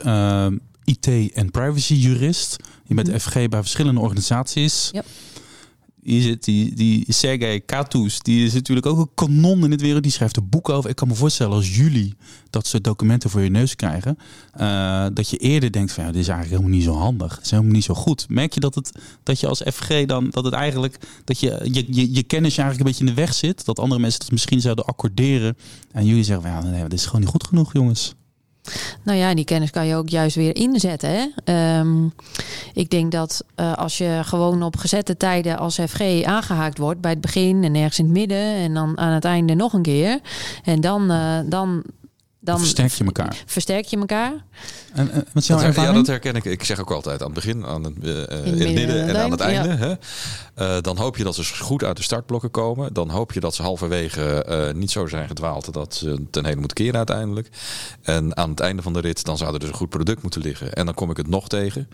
IT- 0.85 1.32
en 1.35 1.50
privacy 1.50 1.94
jurist. 1.94 2.56
Je 2.87 2.95
bent 2.95 3.09
mhm. 3.09 3.19
FG 3.19 3.33
bij 3.33 3.61
verschillende 3.61 4.01
organisaties. 4.01 4.91
Hier 6.05 6.23
zit 6.23 6.45
die, 6.45 6.75
die 6.75 7.05
Sergej 7.09 7.61
Katus, 7.61 8.21
die 8.21 8.45
is 8.45 8.53
natuurlijk 8.53 8.87
ook 8.87 8.99
een 8.99 9.11
kanon 9.15 9.65
in 9.65 9.71
het 9.71 9.81
wereld. 9.81 10.03
Die 10.03 10.13
schrijft 10.13 10.37
een 10.37 10.49
boek 10.49 10.69
over. 10.69 10.91
Ik 10.91 10.97
kan 10.97 11.09
me 11.09 11.15
voorstellen 11.15 11.53
als 11.53 11.77
jullie 11.77 12.15
dat 12.51 12.67
soort 12.67 12.85
documenten 12.85 13.31
voor 13.31 13.41
je 13.41 13.51
neus 13.51 13.77
krijgen. 13.77 14.19
Uh, 14.61 15.07
dat 15.13 15.29
je 15.29 15.37
eerder 15.37 15.73
denkt 15.73 15.93
van 15.93 16.05
ja, 16.05 16.11
dit 16.11 16.21
is 16.21 16.29
eigenlijk 16.29 16.61
helemaal 16.61 16.79
niet 16.79 16.95
zo 16.95 17.03
handig. 17.03 17.35
Het 17.35 17.45
is 17.45 17.51
helemaal 17.51 17.73
niet 17.73 17.85
zo 17.85 17.95
goed. 17.95 18.27
Merk 18.29 18.53
je 18.53 18.61
dat, 18.61 18.75
het, 18.75 18.93
dat 19.23 19.41
je 19.41 19.47
als 19.47 19.63
FG 19.73 20.05
dan, 20.05 20.31
dat 20.31 20.45
het 20.45 20.55
eigenlijk, 20.55 20.99
dat 21.25 21.41
je, 21.41 21.61
je, 21.73 21.85
je, 21.89 22.15
je 22.15 22.23
kennis 22.23 22.55
je 22.55 22.62
eigenlijk 22.62 22.79
een 22.79 22.97
beetje 22.97 23.11
in 23.11 23.14
de 23.14 23.21
weg 23.26 23.35
zit. 23.35 23.64
Dat 23.64 23.79
andere 23.79 24.00
mensen 24.00 24.21
dat 24.21 24.31
misschien 24.31 24.61
zouden 24.61 24.85
accorderen. 24.85 25.57
En 25.93 26.07
jullie 26.07 26.25
zeggen 26.25 26.45
van 26.45 26.53
ja, 26.53 26.62
nee, 26.62 26.83
dit 26.83 26.93
is 26.93 27.07
gewoon 27.07 27.21
niet 27.21 27.31
goed 27.31 27.47
genoeg 27.47 27.73
jongens. 27.73 28.14
Nou 29.02 29.18
ja, 29.18 29.35
die 29.35 29.44
kennis 29.44 29.71
kan 29.71 29.87
je 29.87 29.97
ook 29.97 30.09
juist 30.09 30.37
weer 30.37 30.56
inzetten. 30.56 31.11
Hè? 31.44 31.78
Um, 31.78 32.14
ik 32.73 32.90
denk 32.90 33.12
dat 33.12 33.44
uh, 33.61 33.73
als 33.73 33.99
je 33.99 34.21
gewoon 34.25 34.62
op 34.62 34.76
gezette 34.76 35.16
tijden 35.16 35.59
als 35.59 35.78
FG 35.88 36.23
aangehaakt 36.23 36.78
wordt, 36.78 37.00
bij 37.00 37.11
het 37.11 37.21
begin 37.21 37.64
en 37.64 37.75
ergens 37.75 37.99
in 37.99 38.04
het 38.04 38.14
midden 38.14 38.54
en 38.54 38.75
dan 38.75 38.99
aan 38.99 39.12
het 39.12 39.25
einde 39.25 39.54
nog 39.54 39.73
een 39.73 39.83
keer. 39.83 40.21
En 40.64 40.80
dan, 40.80 41.11
uh, 41.11 41.38
dan 41.47 41.83
dan 42.45 42.59
versterk 42.59 42.93
je 42.93 43.05
elkaar. 43.05 43.43
Versterk 43.47 43.85
je 43.85 43.97
elkaar. 43.97 44.33
En, 44.93 45.11
en 45.11 45.27
wat 45.33 45.47
dat 45.47 45.61
her, 45.61 45.83
ja, 45.83 45.93
dat 45.93 46.07
herken 46.07 46.35
ik. 46.35 46.45
Ik 46.45 46.65
zeg 46.65 46.81
ook 46.81 46.91
altijd 46.91 47.21
aan 47.21 47.27
het 47.27 47.35
begin, 47.35 47.65
aan 47.67 47.85
het, 47.85 47.95
uh, 48.03 48.47
in, 48.47 48.61
het 48.61 48.75
midden 48.75 49.09
en 49.09 49.17
aan 49.17 49.31
het 49.31 49.41
einde. 49.41 49.69
Ja. 49.69 49.77
Hè? 49.77 49.95
Uh, 50.77 50.83
dan 50.83 50.97
hoop 50.97 51.17
je 51.17 51.25
dat 51.25 51.35
ze 51.35 51.63
goed 51.63 51.85
uit 51.85 51.97
de 51.97 52.03
startblokken 52.03 52.51
komen. 52.51 52.93
Dan 52.93 53.11
hoop 53.11 53.33
je 53.33 53.41
dat 53.41 53.55
ze 53.55 53.63
halverwege 53.63 54.47
uh, 54.49 54.81
niet 54.81 54.91
zo 54.91 55.07
zijn 55.07 55.29
gedwaald 55.29 55.73
dat 55.73 55.95
ze 55.95 56.27
ten 56.31 56.45
hele 56.45 56.59
moeten 56.59 56.77
keren 56.77 56.97
uiteindelijk. 56.97 57.49
En 58.03 58.37
aan 58.37 58.51
het 58.51 58.61
einde 58.61 58.83
van 58.83 58.93
de 58.93 59.01
rit, 59.01 59.25
dan 59.25 59.37
zou 59.37 59.53
er 59.53 59.61
dus 59.61 59.69
een 59.69 59.75
goed 59.75 59.89
product 59.89 60.23
moeten 60.23 60.41
liggen. 60.41 60.73
En 60.73 60.85
dan 60.85 60.95
kom 60.95 61.11
ik 61.11 61.17
het 61.17 61.29
nog 61.29 61.49
tegen 61.49 61.89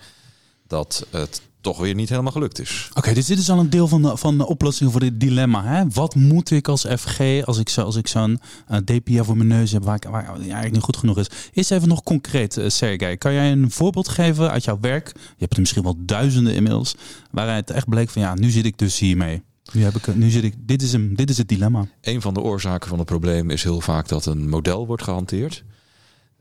dat 0.66 1.06
het 1.10 1.40
toch 1.60 1.78
weer 1.78 1.94
niet 1.94 2.08
helemaal 2.08 2.32
gelukt 2.32 2.60
is. 2.60 2.90
Oké, 2.94 3.14
dus 3.14 3.26
dit 3.26 3.38
is 3.38 3.50
al 3.50 3.58
een 3.58 3.70
deel 3.70 3.88
van 3.88 4.02
de, 4.02 4.16
van 4.16 4.38
de 4.38 4.46
oplossing 4.46 4.90
voor 4.90 5.00
dit 5.00 5.20
dilemma. 5.20 5.64
Hè? 5.64 5.88
Wat 5.88 6.14
moet 6.14 6.50
ik 6.50 6.68
als 6.68 6.86
FG 6.98 7.44
als 7.44 7.58
ik, 7.58 7.68
zo, 7.68 7.82
als 7.82 7.96
ik 7.96 8.06
zo'n 8.06 8.40
uh, 8.70 8.76
eh, 8.76 8.84
DPA 8.84 9.24
voor 9.24 9.36
mijn 9.36 9.48
neus 9.48 9.72
heb 9.72 9.84
waar, 9.84 10.00
waar 10.10 10.24
eigenlijk 10.26 10.72
niet 10.72 10.82
goed 10.82 10.96
genoeg 10.96 11.18
is? 11.18 11.30
Is 11.52 11.70
even 11.70 11.88
nog 11.88 12.02
concreet, 12.02 12.56
uh, 12.56 12.68
Sergej. 12.68 13.16
Kan 13.16 13.32
jij 13.32 13.52
een 13.52 13.70
voorbeeld 13.70 14.08
geven 14.08 14.50
uit 14.50 14.64
jouw 14.64 14.78
werk? 14.80 15.12
Je 15.14 15.20
hebt 15.38 15.52
er 15.52 15.60
misschien 15.60 15.82
wel 15.82 15.96
duizenden 15.98 16.54
inmiddels. 16.54 16.94
Waaruit 17.30 17.70
echt 17.70 17.88
bleek 17.88 18.10
van 18.10 18.22
ja, 18.22 18.34
nu 18.34 18.50
zit 18.50 18.64
ik 18.64 18.78
dus 18.78 18.98
hiermee. 18.98 19.42
Nu, 19.72 19.82
heb 19.82 19.94
ik, 19.94 20.14
nu 20.14 20.30
zit 20.30 20.44
ik, 20.44 20.54
dit 20.58 20.82
is, 20.82 20.92
hem, 20.92 21.14
dit 21.16 21.30
is 21.30 21.38
het 21.38 21.48
dilemma. 21.48 21.86
Een 22.00 22.20
van 22.20 22.34
de 22.34 22.40
oorzaken 22.40 22.88
van 22.88 22.98
het 22.98 23.06
probleem 23.06 23.50
is 23.50 23.62
heel 23.62 23.80
vaak 23.80 24.08
dat 24.08 24.26
een 24.26 24.48
model 24.48 24.86
wordt 24.86 25.02
gehanteerd. 25.02 25.64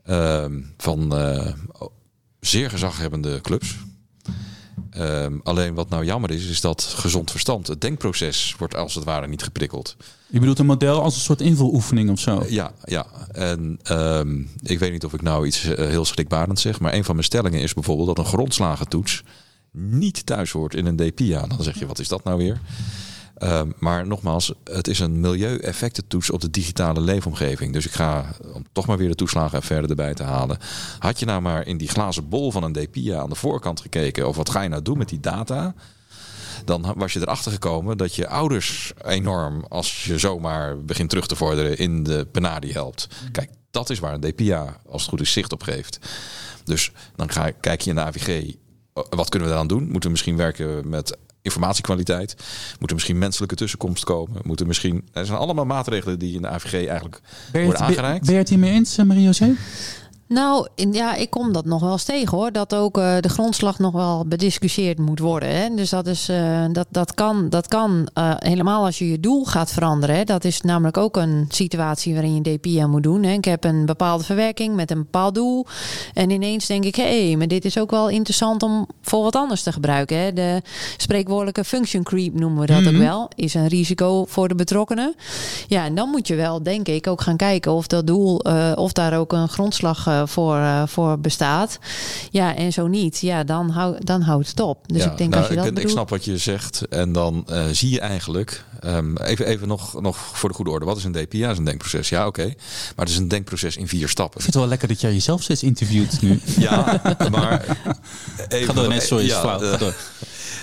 Uh, 0.06 0.44
van 0.76 1.12
zeer 2.40 2.70
gezaghebbende 2.70 3.40
clubs. 3.40 3.76
Ehm, 4.90 5.38
alleen 5.42 5.74
wat 5.74 5.88
nou 5.88 6.04
jammer 6.04 6.30
is, 6.30 6.46
is 6.46 6.60
dat 6.60 6.82
gezond 6.82 7.30
verstand, 7.30 7.66
het 7.66 7.80
denkproces, 7.80 8.54
wordt 8.58 8.76
als 8.76 8.94
het 8.94 9.04
ware 9.04 9.26
niet 9.26 9.42
geprikkeld. 9.42 9.96
Je 10.26 10.38
bedoelt 10.38 10.58
een 10.58 10.66
model 10.66 11.02
als 11.02 11.14
een 11.14 11.20
soort 11.20 11.40
invuloefening 11.40 12.10
of 12.10 12.18
zo? 12.18 12.44
Ja, 12.48 12.72
ja. 12.84 13.06
En 13.32 13.78
ehm, 13.82 14.40
ik 14.62 14.78
weet 14.78 14.92
niet 14.92 15.04
of 15.04 15.12
ik 15.12 15.22
nou 15.22 15.46
iets 15.46 15.64
eh, 15.64 15.86
heel 15.86 16.04
schrikbarends 16.04 16.62
zeg, 16.62 16.80
maar 16.80 16.94
een 16.94 17.04
van 17.04 17.14
mijn 17.14 17.26
stellingen 17.26 17.60
is 17.60 17.74
bijvoorbeeld 17.74 18.06
dat 18.08 18.18
een 18.18 18.32
grondslagentoets 18.32 19.22
niet 19.72 20.26
thuis 20.26 20.50
hoort 20.50 20.74
in 20.74 20.86
een 20.86 20.96
DPIA. 20.96 21.46
Dan 21.46 21.62
zeg 21.62 21.78
je, 21.78 21.86
wat 21.86 21.98
is 21.98 22.08
dat 22.08 22.24
nou 22.24 22.38
weer? 22.38 22.60
Ehm, 23.40 23.70
maar 23.78 24.06
nogmaals, 24.06 24.52
het 24.64 24.88
is 24.88 24.98
een 24.98 25.20
milieueffectentoets 25.20 26.30
op 26.30 26.40
de 26.40 26.50
digitale 26.50 27.00
leefomgeving. 27.00 27.72
Dus 27.72 27.86
ik 27.86 27.92
ga, 27.92 28.34
om 28.54 28.64
toch 28.72 28.86
maar 28.86 28.96
weer 28.96 29.08
de 29.08 29.14
toeslagenaffaire 29.14 29.86
erbij 29.86 30.14
te 30.14 30.22
halen. 30.22 30.58
Had 30.98 31.18
je 31.18 31.26
nou 31.26 31.40
maar 31.40 31.66
in 31.66 31.76
die 31.76 31.88
glazen 31.88 32.28
bol 32.28 32.52
van 32.52 32.62
een 32.62 32.72
DPIA 32.72 33.20
aan 33.20 33.28
de 33.28 33.34
voorkant 33.34 33.80
gekeken... 33.80 34.28
of 34.28 34.36
wat 34.36 34.50
ga 34.50 34.62
je 34.62 34.68
nou 34.68 34.82
doen 34.82 34.98
met 34.98 35.08
die 35.08 35.20
data... 35.20 35.74
dan 36.64 36.92
was 36.96 37.12
je 37.12 37.20
erachter 37.20 37.52
gekomen 37.52 37.96
dat 37.96 38.14
je 38.14 38.28
ouders 38.28 38.92
enorm... 39.04 39.64
als 39.68 40.04
je 40.04 40.18
zomaar 40.18 40.84
begint 40.84 41.08
terug 41.08 41.26
te 41.26 41.36
vorderen 41.36 41.78
in 41.78 42.02
de 42.02 42.26
penadi 42.32 42.72
helpt. 42.72 43.08
Kijk, 43.32 43.50
dat 43.70 43.90
is 43.90 43.98
waar 43.98 44.14
een 44.14 44.20
DPIA, 44.20 44.76
als 44.88 45.02
het 45.02 45.10
goed 45.10 45.20
is, 45.20 45.32
zicht 45.32 45.52
op 45.52 45.62
geeft. 45.62 45.98
Dus 46.64 46.92
dan 47.16 47.30
ga, 47.30 47.50
kijk 47.50 47.80
je 47.80 47.90
in 47.90 47.96
de 47.96 48.02
AVG 48.02 48.54
wat 48.92 49.28
kunnen 49.28 49.48
we 49.48 49.54
daaraan 49.54 49.66
doen? 49.66 49.82
Moeten 49.82 50.02
we 50.02 50.10
misschien 50.10 50.36
werken 50.36 50.88
met 50.88 51.16
informatiekwaliteit? 51.42 52.36
Moeten 52.78 52.96
misschien 52.96 53.18
menselijke 53.18 53.54
tussenkomst 53.54 54.04
komen? 54.04 54.40
Moeten 54.44 54.66
misschien, 54.66 55.08
er 55.12 55.26
zijn 55.26 55.38
allemaal 55.38 55.66
maatregelen 55.66 56.18
die 56.18 56.34
in 56.34 56.42
de 56.42 56.48
AVG 56.48 56.72
eigenlijk 56.72 57.20
worden 57.52 57.78
aangereikt. 57.78 58.24
Ben 58.24 58.34
je 58.34 58.40
het 58.40 58.48
hiermee 58.48 58.72
eens, 58.72 58.98
eh, 58.98 59.04
Marie-José? 59.04 59.54
Nou, 60.32 60.66
ja, 60.74 61.14
ik 61.14 61.30
kom 61.30 61.52
dat 61.52 61.64
nog 61.64 61.80
wel 61.80 61.92
eens 61.92 62.04
tegen 62.04 62.38
hoor. 62.38 62.52
Dat 62.52 62.74
ook 62.74 62.98
uh, 62.98 63.16
de 63.20 63.28
grondslag 63.28 63.78
nog 63.78 63.92
wel 63.92 64.24
bediscussieerd 64.26 64.98
moet 64.98 65.18
worden. 65.18 65.48
Hè? 65.48 65.74
Dus 65.74 65.90
dat, 65.90 66.06
is, 66.06 66.28
uh, 66.28 66.64
dat, 66.72 66.86
dat 66.90 67.14
kan, 67.14 67.48
dat 67.48 67.68
kan 67.68 68.08
uh, 68.18 68.32
helemaal 68.36 68.84
als 68.84 68.98
je 68.98 69.10
je 69.10 69.20
doel 69.20 69.44
gaat 69.44 69.72
veranderen. 69.72 70.16
Hè? 70.16 70.24
Dat 70.24 70.44
is 70.44 70.60
namelijk 70.60 70.96
ook 70.96 71.16
een 71.16 71.46
situatie 71.48 72.12
waarin 72.12 72.34
je 72.34 72.58
DPA 72.58 72.86
moet 72.86 73.02
doen. 73.02 73.22
Hè? 73.22 73.32
Ik 73.32 73.44
heb 73.44 73.64
een 73.64 73.86
bepaalde 73.86 74.24
verwerking 74.24 74.74
met 74.74 74.90
een 74.90 74.98
bepaald 74.98 75.34
doel. 75.34 75.66
En 76.14 76.30
ineens 76.30 76.66
denk 76.66 76.84
ik, 76.84 76.96
hé, 76.96 77.26
hey, 77.26 77.36
maar 77.36 77.48
dit 77.48 77.64
is 77.64 77.78
ook 77.78 77.90
wel 77.90 78.08
interessant 78.08 78.62
om 78.62 78.86
voor 79.02 79.22
wat 79.22 79.36
anders 79.36 79.62
te 79.62 79.72
gebruiken. 79.72 80.18
Hè? 80.18 80.32
De 80.32 80.62
spreekwoordelijke 80.96 81.64
function 81.64 82.02
creep 82.02 82.34
noemen 82.34 82.60
we 82.60 82.66
dat 82.66 82.80
mm 82.80 82.86
-hmm. 82.86 82.94
ook 82.94 83.02
wel. 83.02 83.30
Is 83.34 83.54
een 83.54 83.68
risico 83.68 84.24
voor 84.24 84.48
de 84.48 84.54
betrokkenen. 84.54 85.14
Ja, 85.66 85.84
en 85.84 85.94
dan 85.94 86.08
moet 86.08 86.26
je 86.28 86.34
wel, 86.34 86.62
denk 86.62 86.88
ik, 86.88 87.06
ook 87.06 87.20
gaan 87.20 87.36
kijken 87.36 87.72
of 87.72 87.86
dat 87.86 88.06
doel, 88.06 88.36
of 88.74 88.92
daar 88.92 89.18
ook 89.18 89.32
een 89.32 89.48
grondslag 89.48 90.19
voor, 90.26 90.56
uh, 90.56 90.82
voor 90.86 91.18
bestaat. 91.18 91.78
Ja, 92.30 92.56
en 92.56 92.72
zo 92.72 92.86
niet. 92.86 93.18
Ja, 93.20 93.44
dan, 93.44 93.70
hou, 93.70 94.04
dan 94.04 94.20
houdt 94.20 94.48
het 94.48 94.60
op. 94.60 94.78
Dus 94.86 95.02
ja, 95.02 95.10
ik 95.10 95.18
denk 95.18 95.30
nou, 95.30 95.42
als 95.42 95.50
je 95.50 95.56
dat 95.56 95.66
ik, 95.66 95.70
bedoelt... 95.70 95.90
ik 95.90 95.96
snap 95.96 96.08
wat 96.10 96.24
je 96.24 96.38
zegt. 96.38 96.88
En 96.88 97.12
dan 97.12 97.46
uh, 97.50 97.64
zie 97.72 97.90
je 97.90 98.00
eigenlijk... 98.00 98.64
Um, 98.84 99.16
even, 99.16 99.46
even 99.46 99.68
nog, 99.68 100.00
nog 100.00 100.16
voor 100.16 100.48
de 100.48 100.54
goede 100.54 100.70
orde. 100.70 100.84
Wat 100.84 100.96
is 100.96 101.04
een 101.04 101.12
DPA? 101.12 101.38
Dat 101.38 101.50
is 101.50 101.58
een 101.58 101.64
denkproces. 101.64 102.08
Ja, 102.08 102.26
oké. 102.26 102.40
Okay. 102.40 102.56
Maar 102.96 103.04
het 103.04 103.08
is 103.08 103.16
een 103.16 103.28
denkproces 103.28 103.76
in 103.76 103.88
vier 103.88 104.08
stappen. 104.08 104.36
Ik 104.36 104.42
vind 104.42 104.54
het 104.54 104.62
wel 104.62 104.70
lekker 104.70 104.88
dat 104.88 105.00
jij 105.00 105.12
jezelf 105.12 105.42
steeds 105.42 105.62
interviewt 105.62 106.22
nu. 106.22 106.40
ja, 106.58 107.02
maar... 107.30 107.78
Even, 108.48 108.66
Ga 108.66 108.72
door, 108.72 108.88
net 108.88 109.02
sorry, 109.02 109.26
ja, 109.26 109.40
flauw. 109.40 109.58
Ga 109.58 109.76
door. 109.76 109.94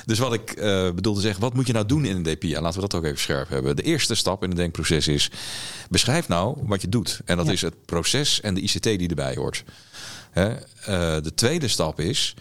Dus 0.05 0.19
wat 0.19 0.33
ik 0.33 0.55
uh, 0.57 0.91
bedoel 0.91 1.13
te 1.13 1.21
zeggen, 1.21 1.41
wat 1.41 1.53
moet 1.53 1.67
je 1.67 1.73
nou 1.73 1.85
doen 1.85 2.05
in 2.05 2.15
een 2.15 2.23
DPA? 2.23 2.61
Laten 2.61 2.81
we 2.81 2.87
dat 2.87 2.95
ook 2.95 3.03
even 3.03 3.19
scherp 3.19 3.49
hebben. 3.49 3.75
De 3.75 3.81
eerste 3.81 4.15
stap 4.15 4.43
in 4.43 4.49
het 4.49 4.57
denkproces 4.57 5.07
is, 5.07 5.31
beschrijf 5.89 6.27
nou 6.27 6.57
wat 6.61 6.81
je 6.81 6.89
doet. 6.89 7.21
En 7.25 7.37
dat 7.37 7.45
ja. 7.45 7.51
is 7.51 7.61
het 7.61 7.85
proces 7.85 8.41
en 8.41 8.53
de 8.53 8.61
ICT 8.61 8.83
die 8.83 9.09
erbij 9.09 9.35
hoort. 9.35 9.63
Hè? 10.37 10.49
Uh, 10.49 11.23
de 11.23 11.33
tweede 11.35 11.67
stap 11.67 11.99
is, 11.99 12.35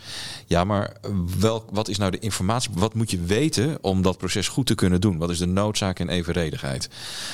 ja, 0.47 0.65
maar 0.65 0.97
wel, 1.38 1.65
wat 1.71 1.88
is 1.88 1.99
nou 1.99 2.11
de 2.11 2.19
informatie? 2.19 2.71
Wat 2.75 2.95
moet 2.95 3.11
je 3.11 3.21
weten 3.21 3.79
om 3.81 4.03
dat 4.03 4.19
proces 4.19 4.49
goed 4.49 4.67
te 4.67 4.75
kunnen 4.75 5.00
doen? 5.00 5.19
Wat 5.19 5.31
is 5.31 5.38
de 5.38 5.47
noodzaak 5.47 5.99
en 5.99 6.09
evenredigheid? 6.09 6.88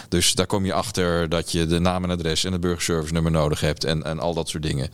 Dus 0.09 0.35
daar 0.35 0.47
kom 0.47 0.65
je 0.65 0.73
achter 0.73 1.29
dat 1.29 1.53
je 1.53 1.67
de 1.67 1.79
naam 1.79 2.05
en 2.05 2.11
adres 2.11 2.45
en 2.45 2.53
het 2.53 2.61
burgerservice 2.61 3.13
nummer 3.13 3.33
nodig 3.33 3.61
hebt 3.61 3.85
en, 3.85 4.03
en 4.03 4.19
al 4.19 4.35
dat 4.35 4.49
soort 4.49 4.63
dingen. 4.63 4.91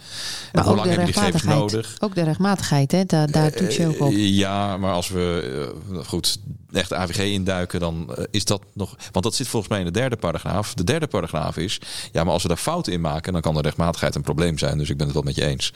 Maar 0.52 0.62
en 0.62 0.68
hoe 0.68 0.76
lang 0.76 0.88
heb 0.88 0.98
je 0.98 1.04
die 1.04 1.14
gegevens 1.14 1.42
nodig? 1.42 1.96
Ook 1.98 2.14
de 2.14 2.22
rechtmatigheid, 2.22 2.92
hè? 2.92 3.04
Daar, 3.04 3.30
daar 3.30 3.52
toets 3.52 3.76
je 3.76 3.86
ook 3.86 4.00
op. 4.00 4.12
Uh, 4.12 4.36
ja, 4.36 4.76
maar 4.76 4.92
als 4.92 5.08
we 5.08 5.72
uh, 5.92 5.98
goed 6.04 6.38
echt 6.72 6.92
AVG 6.92 7.18
induiken, 7.18 7.80
dan 7.80 8.14
uh, 8.18 8.24
is 8.30 8.44
dat 8.44 8.62
nog. 8.72 8.96
Want 9.12 9.24
dat 9.24 9.34
zit 9.34 9.48
volgens 9.48 9.70
mij 9.70 9.80
in 9.80 9.86
de 9.86 9.98
derde 9.98 10.16
paragraaf. 10.16 10.74
De 10.74 10.84
derde 10.84 11.06
paragraaf 11.06 11.56
is, 11.56 11.80
ja, 12.12 12.24
maar 12.24 12.32
als 12.32 12.42
we 12.42 12.48
daar 12.48 12.56
fouten 12.56 12.92
in 12.92 13.00
maken, 13.00 13.32
dan 13.32 13.42
kan 13.42 13.54
de 13.54 13.60
rechtmatigheid 13.60 14.14
een 14.14 14.22
probleem 14.22 14.58
zijn. 14.58 14.78
Dus 14.78 14.90
ik 14.90 14.96
ben 14.96 15.06
het 15.06 15.14
wel 15.14 15.24
met 15.24 15.34
je 15.34 15.44
eens. 15.44 15.72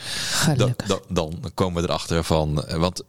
Dan, 0.57 0.75
dan, 0.87 1.01
dan 1.09 1.51
komen 1.55 1.83
we 1.83 1.89
erachter 1.89 2.25
van. 2.25 2.65
Want 2.77 3.03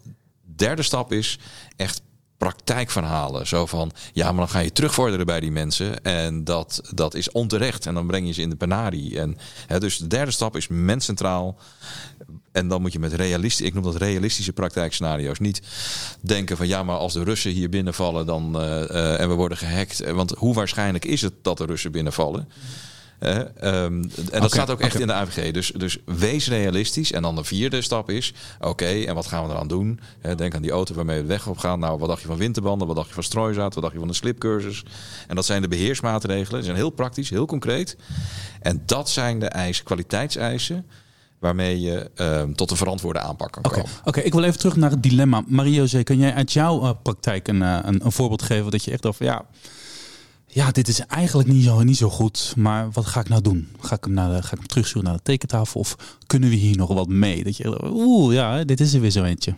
derde 0.55 0.83
stap 0.83 1.11
is 1.11 1.39
echt 1.75 2.01
praktijkverhalen. 2.37 3.47
Zo 3.47 3.65
van, 3.65 3.91
ja, 4.13 4.25
maar 4.25 4.39
dan 4.39 4.49
ga 4.49 4.59
je 4.59 4.71
terugvorderen 4.71 5.25
bij 5.25 5.39
die 5.39 5.51
mensen. 5.51 6.03
En 6.03 6.43
dat, 6.43 6.81
dat 6.93 7.13
is 7.13 7.31
onterecht. 7.31 7.85
En 7.85 7.93
dan 7.93 8.07
breng 8.07 8.27
je 8.27 8.33
ze 8.33 8.41
in 8.41 8.49
de 8.49 8.55
penarie. 8.55 9.19
En, 9.19 9.37
hè, 9.67 9.79
dus 9.79 9.97
de 9.97 10.07
derde 10.07 10.31
stap 10.31 10.55
is 10.55 10.67
menscentraal. 10.67 11.57
En 12.53 12.67
dan 12.67 12.81
moet 12.81 12.93
je 12.93 12.99
met 12.99 13.13
realistische, 13.13 13.65
ik 13.65 13.73
noem 13.73 13.83
dat 13.83 13.95
realistische 13.95 14.53
praktijkscenario's. 14.53 15.39
Niet 15.39 15.61
denken 16.21 16.57
van, 16.57 16.67
ja, 16.67 16.83
maar 16.83 16.97
als 16.97 17.13
de 17.13 17.23
Russen 17.23 17.51
hier 17.51 17.69
binnenvallen 17.69 18.25
dan, 18.25 18.61
uh, 18.61 18.61
uh, 18.61 19.19
en 19.19 19.29
we 19.29 19.33
worden 19.35 19.57
gehackt. 19.57 20.11
Want 20.11 20.31
hoe 20.37 20.53
waarschijnlijk 20.53 21.05
is 21.05 21.21
het 21.21 21.33
dat 21.41 21.57
de 21.57 21.65
Russen 21.65 21.91
binnenvallen? 21.91 22.47
Uh, 23.19 23.37
um, 23.37 24.11
en 24.31 24.41
dat 24.41 24.51
staat 24.51 24.69
ook 24.69 24.79
echt 24.79 24.89
okay. 24.89 25.01
in 25.01 25.07
de 25.07 25.13
AVG. 25.13 25.51
Dus, 25.51 25.71
dus 25.77 25.97
wees 26.05 26.47
realistisch. 26.47 27.11
En 27.11 27.21
dan 27.21 27.35
de 27.35 27.43
vierde 27.43 27.81
stap 27.81 28.09
is: 28.09 28.33
oké, 28.57 28.67
okay, 28.67 29.05
en 29.05 29.15
wat 29.15 29.27
gaan 29.27 29.47
we 29.47 29.53
eraan 29.53 29.67
doen? 29.67 29.99
He, 30.19 30.35
denk 30.35 30.55
aan 30.55 30.61
die 30.61 30.71
auto 30.71 30.95
waarmee 30.95 31.15
we 31.15 31.21
de 31.21 31.27
weg 31.27 31.47
op 31.47 31.57
gaan. 31.57 31.79
Nou, 31.79 31.99
wat 31.99 32.09
dacht 32.09 32.21
je 32.21 32.27
van 32.27 32.37
winterbanden? 32.37 32.87
Wat 32.87 32.95
dacht 32.95 33.07
je 33.07 33.13
van 33.13 33.23
strooizaad? 33.23 33.73
Wat 33.73 33.83
dacht 33.83 33.93
je 33.93 33.99
van 33.99 34.07
de 34.07 34.13
slipcursus? 34.13 34.83
En 35.27 35.35
dat 35.35 35.45
zijn 35.45 35.61
de 35.61 35.67
beheersmaatregelen. 35.67 36.55
Die 36.55 36.63
zijn 36.63 36.75
heel 36.75 36.89
praktisch, 36.89 37.29
heel 37.29 37.45
concreet. 37.45 37.97
En 38.61 38.83
dat 38.85 39.09
zijn 39.09 39.39
de 39.39 39.47
eisen, 39.47 39.85
kwaliteitseisen 39.85 40.85
waarmee 41.43 41.81
je 41.81 42.11
um, 42.15 42.55
tot 42.55 42.71
een 42.71 42.77
verantwoorde 42.77 43.19
aanpak 43.19 43.51
kan 43.51 43.65
Oké, 43.65 43.75
komen. 43.75 43.91
okay, 44.03 44.23
ik 44.23 44.33
wil 44.33 44.43
even 44.43 44.59
terug 44.59 44.75
naar 44.75 44.89
het 44.89 45.03
dilemma. 45.03 45.43
Mario, 45.47 45.85
kan 46.03 46.17
jij 46.17 46.33
uit 46.33 46.53
jouw 46.53 46.83
uh, 46.83 46.89
praktijk 47.01 47.47
een, 47.47 47.61
uh, 47.61 47.79
een, 47.83 48.05
een 48.05 48.11
voorbeeld 48.11 48.41
geven 48.41 48.71
dat 48.71 48.83
je 48.83 48.91
echt 48.91 49.05
over 49.05 49.25
ja 49.25 49.45
ja, 50.53 50.71
dit 50.71 50.87
is 50.87 50.99
eigenlijk 50.99 51.49
niet 51.49 51.63
zo, 51.63 51.83
niet 51.83 51.97
zo 51.97 52.09
goed. 52.09 52.53
Maar 52.57 52.91
wat 52.91 53.05
ga 53.05 53.19
ik 53.19 53.29
nou 53.29 53.41
doen? 53.41 53.67
Ga 53.79 53.95
ik 53.95 54.03
hem, 54.03 54.13
naar 54.13 54.29
de, 54.29 54.41
ga 54.41 54.51
ik 54.51 54.57
hem 54.57 54.67
terugsturen 54.67 55.03
naar 55.03 55.17
de 55.17 55.23
tekentafel? 55.23 55.79
Of 55.79 55.95
kunnen 56.27 56.49
we 56.49 56.55
hier 56.55 56.77
nog 56.77 56.93
wat 56.93 57.07
mee? 57.07 57.43
Dat 57.43 57.57
je, 57.57 57.83
oeh, 57.85 58.33
ja, 58.33 58.63
dit 58.63 58.79
is 58.79 58.93
er 58.93 59.01
weer 59.01 59.09
zo 59.09 59.23
eentje. 59.23 59.55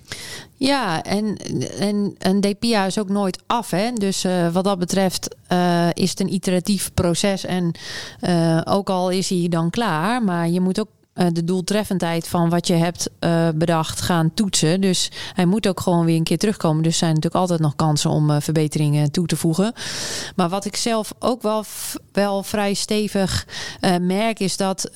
Ja, 0.57 1.03
en, 1.03 1.37
en 1.79 2.15
een 2.17 2.41
DPA 2.41 2.85
is 2.85 2.99
ook 2.99 3.09
nooit 3.09 3.43
af. 3.47 3.69
Hè? 3.69 3.91
Dus 3.93 4.25
uh, 4.25 4.53
wat 4.53 4.63
dat 4.63 4.79
betreft 4.79 5.35
uh, 5.51 5.87
is 5.93 6.09
het 6.09 6.19
een 6.19 6.33
iteratief 6.33 6.91
proces. 6.93 7.45
En 7.45 7.71
uh, 8.21 8.61
ook 8.63 8.89
al 8.89 9.09
is 9.09 9.29
hij 9.29 9.47
dan 9.49 9.69
klaar, 9.69 10.23
maar 10.23 10.49
je 10.49 10.61
moet 10.61 10.79
ook 10.79 10.89
de 11.15 11.43
doeltreffendheid 11.43 12.27
van 12.27 12.49
wat 12.49 12.67
je 12.67 12.73
hebt 12.73 13.09
uh, 13.19 13.47
bedacht 13.55 14.01
gaan 14.01 14.33
toetsen. 14.33 14.81
Dus 14.81 15.11
hij 15.33 15.45
moet 15.45 15.67
ook 15.67 15.79
gewoon 15.79 16.05
weer 16.05 16.15
een 16.15 16.23
keer 16.23 16.37
terugkomen. 16.37 16.83
Dus 16.83 16.97
zijn 16.97 17.13
natuurlijk 17.13 17.41
altijd 17.41 17.59
nog 17.59 17.75
kansen 17.75 18.09
om 18.09 18.29
uh, 18.29 18.37
verbeteringen 18.39 19.11
toe 19.11 19.27
te 19.27 19.35
voegen. 19.35 19.73
Maar 20.35 20.49
wat 20.49 20.65
ik 20.65 20.75
zelf 20.75 21.13
ook 21.19 21.41
wel, 21.41 21.63
wel 22.11 22.43
vrij 22.43 22.73
stevig 22.73 23.47
merk, 24.01 24.39
is 24.39 24.57
dat 24.57 24.91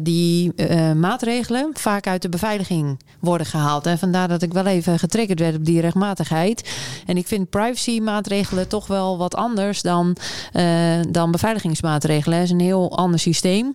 die 0.00 0.52
maatregelen 0.94 1.70
vaak 1.74 2.06
uit 2.06 2.22
de 2.22 2.28
beveiliging 2.28 3.00
worden 3.20 3.46
gehaald. 3.46 3.86
En 3.86 3.98
vandaar 3.98 4.28
dat 4.28 4.42
ik 4.42 4.52
wel 4.52 4.66
even 4.66 4.98
getriggerd 4.98 5.40
werd 5.40 5.56
op 5.56 5.64
die 5.64 5.80
rechtmatigheid. 5.80 6.70
En 7.06 7.16
ik 7.16 7.26
vind 7.26 7.50
privacy 7.50 8.00
maatregelen 8.00 8.68
toch 8.68 8.86
wel 8.86 9.18
wat 9.18 9.34
anders 9.34 9.82
dan, 9.82 10.16
dan 11.08 11.30
beveiligingsmaatregelen. 11.30 12.38
Het 12.38 12.46
is 12.46 12.52
een 12.52 12.60
heel 12.60 12.96
ander 12.96 13.20
systeem. 13.20 13.74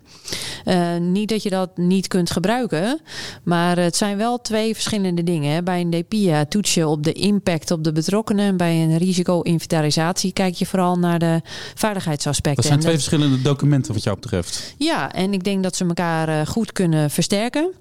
niet 0.99 1.29
dat 1.29 1.43
je 1.43 1.49
dat 1.49 1.69
niet 1.87 2.07
kunt 2.07 2.31
gebruiken. 2.31 2.99
Maar 3.43 3.77
het 3.77 3.95
zijn 3.95 4.17
wel 4.17 4.41
twee 4.41 4.73
verschillende 4.73 5.23
dingen. 5.23 5.63
Bij 5.63 5.81
een 5.81 5.89
DPIA 5.89 6.45
toets 6.45 6.73
je 6.73 6.87
op 6.87 7.03
de 7.03 7.13
impact 7.13 7.71
op 7.71 7.83
de 7.83 7.91
betrokkenen. 7.91 8.57
Bij 8.57 8.81
een 8.81 8.97
risico-inventarisatie 8.97 10.33
kijk 10.33 10.55
je 10.55 10.65
vooral 10.65 10.99
naar 10.99 11.19
de 11.19 11.41
veiligheidsaspecten. 11.75 12.55
Dat 12.55 12.65
zijn 12.65 12.79
twee 12.79 12.93
dat... 12.93 13.03
verschillende 13.03 13.41
documenten 13.41 13.93
wat 13.93 14.03
jou 14.03 14.19
betreft. 14.19 14.75
Ja, 14.77 15.13
en 15.13 15.33
ik 15.33 15.43
denk 15.43 15.63
dat 15.63 15.75
ze 15.75 15.85
elkaar 15.85 16.47
goed 16.47 16.71
kunnen 16.71 17.09
versterken. 17.09 17.71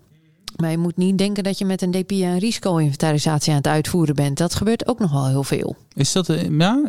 Maar 0.57 0.71
je 0.71 0.79
moet 0.79 0.97
niet 0.97 1.19
denken 1.19 1.45
dat 1.45 1.59
je 1.59 1.65
met 1.65 1.83
een 1.83 1.91
DPI 1.91 2.25
een 2.25 2.39
risico-inventarisatie 2.39 3.51
aan 3.51 3.59
het 3.59 3.67
uitvoeren 3.67 4.15
bent. 4.15 4.39
Dat 4.39 4.55
gebeurt 4.55 4.87
ook 4.87 4.99
nog 4.99 5.13
wel 5.13 5.29
heel 5.29 5.45
veel. 5.45 5.77
Is 5.95 6.13
dat, 6.13 6.27
ja? 6.27 6.83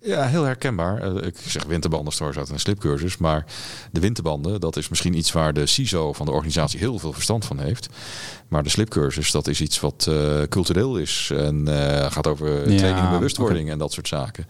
Ja, 0.00 0.26
heel 0.26 0.44
herkenbaar. 0.44 1.24
Ik 1.24 1.36
zeg 1.46 1.64
winterbanden, 1.64 2.12
stores 2.12 2.36
uit 2.36 2.48
een 2.48 2.60
slipcursus. 2.60 3.16
Maar 3.16 3.44
de 3.90 4.00
winterbanden, 4.00 4.60
dat 4.60 4.76
is 4.76 4.88
misschien 4.88 5.14
iets 5.14 5.32
waar 5.32 5.52
de 5.52 5.66
CISO 5.66 6.12
van 6.12 6.26
de 6.26 6.32
organisatie 6.32 6.78
heel 6.78 6.98
veel 6.98 7.12
verstand 7.12 7.44
van 7.44 7.58
heeft. 7.58 7.88
Maar 8.52 8.62
de 8.62 8.68
slipcursus, 8.68 9.30
dat 9.30 9.48
is 9.48 9.60
iets 9.60 9.80
wat 9.80 10.06
uh, 10.08 10.42
cultureel 10.48 10.96
is. 10.96 11.30
En 11.34 11.68
uh, 11.68 12.10
gaat 12.10 12.26
over 12.26 12.70
ja, 12.70 12.76
training 12.76 13.06
en 13.06 13.10
bewustwording 13.10 13.60
okay. 13.60 13.72
en 13.72 13.78
dat 13.78 13.92
soort 13.92 14.08
zaken. 14.08 14.46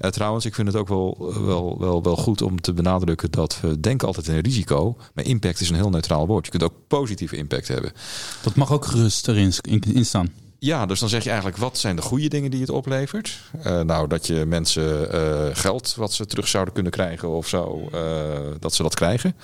Uh, 0.00 0.10
trouwens, 0.10 0.44
ik 0.44 0.54
vind 0.54 0.66
het 0.66 0.76
ook 0.76 0.88
wel, 0.88 1.34
wel, 1.44 1.76
wel, 1.78 2.02
wel 2.02 2.16
goed 2.16 2.42
om 2.42 2.60
te 2.60 2.72
benadrukken 2.72 3.30
dat 3.30 3.58
we 3.60 3.80
denken 3.80 4.06
altijd 4.06 4.28
in 4.28 4.38
risico. 4.38 4.96
Maar 5.14 5.24
impact 5.24 5.60
is 5.60 5.68
een 5.68 5.74
heel 5.74 5.90
neutraal 5.90 6.26
woord. 6.26 6.44
Je 6.44 6.50
kunt 6.50 6.62
ook 6.62 6.74
positieve 6.88 7.36
impact 7.36 7.68
hebben. 7.68 7.92
Dat 8.42 8.54
mag 8.54 8.72
ook 8.72 8.84
gerust 8.84 9.28
erin 9.28 9.52
in, 9.60 9.82
in 9.94 10.04
staan. 10.04 10.32
Ja, 10.58 10.86
dus 10.86 11.00
dan 11.00 11.08
zeg 11.08 11.22
je 11.22 11.28
eigenlijk, 11.28 11.58
wat 11.58 11.78
zijn 11.78 11.96
de 11.96 12.02
goede 12.02 12.28
dingen 12.28 12.50
die 12.50 12.60
het 12.60 12.70
oplevert? 12.70 13.40
Uh, 13.66 13.80
nou, 13.80 14.08
dat 14.08 14.26
je 14.26 14.44
mensen 14.46 15.14
uh, 15.14 15.46
geld 15.52 15.94
wat 15.96 16.12
ze 16.12 16.26
terug 16.26 16.48
zouden 16.48 16.74
kunnen 16.74 16.92
krijgen 16.92 17.28
of 17.28 17.48
zo, 17.48 17.88
uh, 17.94 18.00
dat 18.60 18.74
ze 18.74 18.82
dat 18.82 18.94
krijgen. 18.94 19.34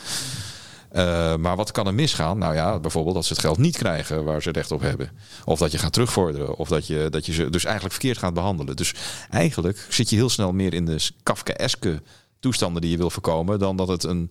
Maar 1.36 1.56
wat 1.56 1.70
kan 1.70 1.86
er 1.86 1.94
misgaan? 1.94 2.38
Nou 2.38 2.54
ja, 2.54 2.78
bijvoorbeeld 2.78 3.14
dat 3.14 3.24
ze 3.24 3.32
het 3.32 3.42
geld 3.42 3.58
niet 3.58 3.76
krijgen 3.76 4.24
waar 4.24 4.42
ze 4.42 4.50
recht 4.50 4.70
op 4.70 4.80
hebben. 4.80 5.10
Of 5.44 5.58
dat 5.58 5.72
je 5.72 5.78
gaat 5.78 5.92
terugvorderen. 5.92 6.56
Of 6.56 6.68
dat 6.68 6.86
je, 6.86 7.06
dat 7.10 7.26
je 7.26 7.32
ze 7.32 7.50
dus 7.50 7.64
eigenlijk 7.64 7.94
verkeerd 7.94 8.18
gaat 8.18 8.34
behandelen. 8.34 8.76
Dus 8.76 8.94
eigenlijk 9.30 9.86
zit 9.88 10.10
je 10.10 10.16
heel 10.16 10.30
snel 10.30 10.52
meer 10.52 10.74
in 10.74 10.86
de 10.86 11.08
Kafkaeske 11.22 12.02
toestanden 12.40 12.82
die 12.82 12.90
je 12.90 12.96
wil 12.96 13.10
voorkomen, 13.10 13.58
dan 13.58 13.76
dat 13.76 13.88
het 13.88 14.04
een 14.04 14.30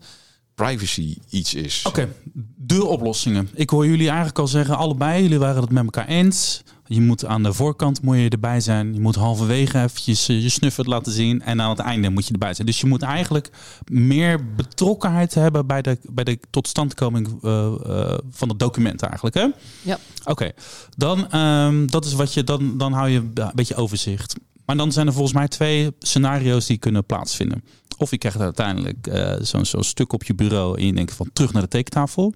privacy 0.56 1.18
iets 1.30 1.54
is. 1.54 1.84
Oké, 1.88 2.08
okay. 2.68 2.80
oplossingen. 2.80 3.50
Ik 3.54 3.70
hoor 3.70 3.86
jullie 3.86 4.08
eigenlijk 4.08 4.40
al 4.40 4.48
zeggen, 4.48 4.78
allebei, 4.78 5.22
jullie 5.22 5.40
waren 5.40 5.62
het 5.62 5.72
met 5.72 5.84
elkaar 5.84 6.08
eens. 6.08 6.64
Je 6.94 7.02
moet 7.02 7.26
aan 7.26 7.44
de 7.44 7.54
voorkant 7.54 8.02
moet 8.02 8.18
je 8.18 8.30
erbij 8.30 8.60
zijn. 8.60 8.94
Je 8.94 9.00
moet 9.00 9.16
halverwege 9.16 9.82
eventjes 9.82 10.26
je 10.26 10.50
snuffert 10.50 10.88
laten 10.88 11.12
zien. 11.12 11.42
En 11.42 11.62
aan 11.62 11.70
het 11.70 11.80
einde 11.80 12.10
moet 12.10 12.26
je 12.26 12.34
erbij 12.34 12.54
zijn. 12.54 12.68
Dus 12.68 12.82
je 12.82 12.88
moet 12.88 13.02
eigenlijk 13.02 13.50
meer 13.86 14.54
betrokkenheid 14.56 15.34
hebben 15.34 15.68
bij 15.68 15.82
de, 15.82 15.98
bij 16.10 16.24
de 16.24 16.40
totstandkoming 16.50 17.28
uh, 17.28 17.72
uh, 17.88 18.14
van 18.30 18.50
het 18.50 18.60
document 18.60 19.02
eigenlijk. 19.02 19.36
Hè? 19.36 19.48
Ja. 19.82 20.00
Oké, 20.24 20.52
dan 20.98 21.36
um, 21.40 21.92
dat 21.92 22.06
is 22.06 22.14
wat 22.14 22.34
je 22.34 22.44
dan, 22.44 22.78
dan 22.78 22.94
hou 22.94 23.10
je 23.10 23.20
een 23.34 23.52
beetje 23.54 23.76
overzicht. 23.76 24.36
Maar 24.66 24.78
dan 24.78 24.92
zijn 24.92 25.08
er 25.08 25.14
volgens 25.14 25.34
mij 25.34 25.48
twee 25.48 25.92
scenario's 26.00 26.66
die 26.66 26.78
kunnen 26.78 27.06
plaatsvinden. 27.06 27.64
Of 27.98 28.12
je 28.12 28.18
krijgt 28.18 28.40
uiteindelijk 28.40 29.08
uh, 29.08 29.34
zo'n 29.42 29.66
zo 29.66 29.82
stuk 29.82 30.14
op 30.14 30.24
je 30.24 30.34
bureau 30.34 30.80
en 30.80 30.86
je 30.86 30.94
denkt 30.94 31.14
van 31.14 31.30
terug 31.34 31.54
naar 31.54 31.62
de 31.62 31.68
tekentafel. 31.68 32.34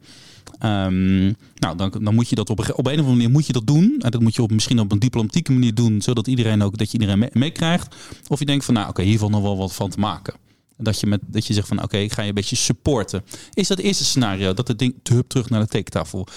Um, 0.64 1.36
nou, 1.56 1.78
dan, 1.78 1.92
dan 2.02 2.16
moet 2.16 2.30
je 2.30 2.36
dat 2.36 2.50
op 2.50 2.60
op 2.60 2.70
een 2.70 2.75
of 2.78 2.86
andere 2.88 3.08
manier 3.08 3.30
moet 3.30 3.48
je 3.48 3.54
dat 3.54 3.68
doen. 3.68 3.96
En 4.00 4.12
dat 4.12 4.22
moet 4.22 4.36
je 4.36 4.42
op, 4.42 4.52
misschien 4.52 4.80
op 4.80 4.92
een 4.92 5.00
diplomatieke 5.00 5.52
manier 5.52 5.74
doen, 5.74 6.02
zodat 6.02 6.28
iedereen 6.28 6.62
ook 6.62 6.78
dat 6.78 6.92
je 6.92 7.00
iedereen 7.00 7.30
meekrijgt. 7.34 7.90
Mee 7.90 8.22
of 8.28 8.40
je 8.40 8.46
denkt 8.46 8.66
van 8.66 8.74
nou, 8.74 8.90
oké, 8.90 9.02
hier 9.02 9.20
valt 9.20 9.32
nog 9.32 9.42
wel 9.42 9.58
wat 9.58 9.74
van 9.74 9.90
te 9.90 10.00
maken. 10.00 10.34
Dat 10.78 11.00
je, 11.00 11.08
met, 11.08 11.22
dat 11.25 11.46
je 11.46 11.54
zegt 11.54 11.68
van 11.68 11.84
oké, 11.84 11.98
ik 11.98 12.14
ga 12.14 12.22
je 12.22 12.28
een 12.28 12.34
beetje 12.34 12.56
supporten. 12.56 13.24
Is 13.54 13.68
dat 13.68 13.80
eerste 13.80 14.06
scenario, 14.06 14.54
dat 14.54 14.68
het 14.68 14.80
ding 14.80 14.96
terug 15.28 15.50
naar 15.50 15.62
de 15.62 15.68
tekentafel? 15.68 16.28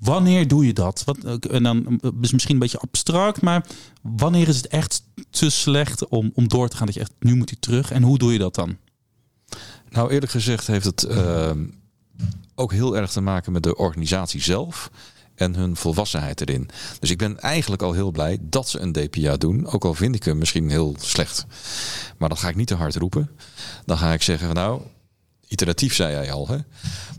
Wanneer 0.00 0.48
doe 0.48 0.66
je 0.66 0.72
dat? 0.72 1.02
Wat, 1.04 1.46
en 1.46 1.62
dan 1.62 2.00
is 2.20 2.32
misschien 2.32 2.54
een 2.54 2.60
beetje 2.60 2.78
abstract, 2.78 3.40
maar 3.40 3.66
wanneer 4.02 4.48
is 4.48 4.56
het 4.56 4.66
echt 4.66 5.02
te 5.30 5.50
slecht 5.50 6.08
om, 6.08 6.30
om 6.34 6.48
door 6.48 6.68
te 6.68 6.76
gaan 6.76 6.86
dat 6.86 6.94
je 6.94 7.00
echt 7.00 7.12
nu 7.18 7.36
moet 7.36 7.50
hij 7.50 7.58
terug? 7.60 7.90
En 7.90 8.02
hoe 8.02 8.18
doe 8.18 8.32
je 8.32 8.38
dat 8.38 8.54
dan? 8.54 8.76
Nou, 9.90 10.10
eerlijk 10.10 10.32
gezegd 10.32 10.66
heeft 10.66 10.84
het 10.84 11.06
uh, 11.10 11.50
ook 12.54 12.72
heel 12.72 12.96
erg 12.96 13.10
te 13.10 13.20
maken 13.20 13.52
met 13.52 13.62
de 13.62 13.76
organisatie 13.76 14.42
zelf 14.42 14.90
en 15.34 15.54
hun 15.54 15.76
volwassenheid 15.76 16.40
erin. 16.40 16.68
Dus 17.00 17.10
ik 17.10 17.18
ben 17.18 17.40
eigenlijk 17.40 17.82
al 17.82 17.92
heel 17.92 18.10
blij 18.10 18.38
dat 18.40 18.68
ze 18.68 18.78
een 18.78 18.92
DPA 18.92 19.36
doen. 19.36 19.66
Ook 19.66 19.84
al 19.84 19.94
vind 19.94 20.14
ik 20.14 20.24
hem 20.24 20.38
misschien 20.38 20.70
heel 20.70 20.94
slecht. 20.98 21.46
Maar 22.18 22.28
dan 22.28 22.38
ga 22.38 22.48
ik 22.48 22.56
niet 22.56 22.66
te 22.66 22.74
hard 22.74 22.96
roepen. 22.96 23.30
Dan 23.84 23.98
ga 23.98 24.12
ik 24.12 24.22
zeggen 24.22 24.46
van 24.46 24.56
nou, 24.56 24.80
iteratief 25.48 25.94
zei 25.94 26.12
jij 26.12 26.32
al. 26.32 26.48
Hè? 26.48 26.56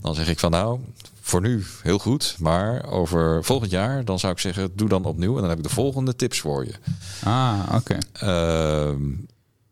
Dan 0.01 0.15
zeg 0.15 0.29
ik 0.29 0.39
van 0.39 0.51
nou, 0.51 0.79
voor 1.21 1.41
nu 1.41 1.65
heel 1.81 1.99
goed. 1.99 2.35
Maar 2.39 2.85
over 2.85 3.43
volgend 3.43 3.71
jaar, 3.71 4.05
dan 4.05 4.19
zou 4.19 4.33
ik 4.33 4.39
zeggen, 4.39 4.71
doe 4.75 4.89
dan 4.89 5.05
opnieuw. 5.05 5.35
En 5.35 5.39
dan 5.39 5.49
heb 5.49 5.57
ik 5.57 5.63
de 5.63 5.69
volgende 5.69 6.15
tips 6.15 6.39
voor 6.39 6.65
je. 6.65 6.73
Ah, 7.23 7.59
oké. 7.73 7.97
Okay. 8.19 8.89
Uh, 8.89 8.95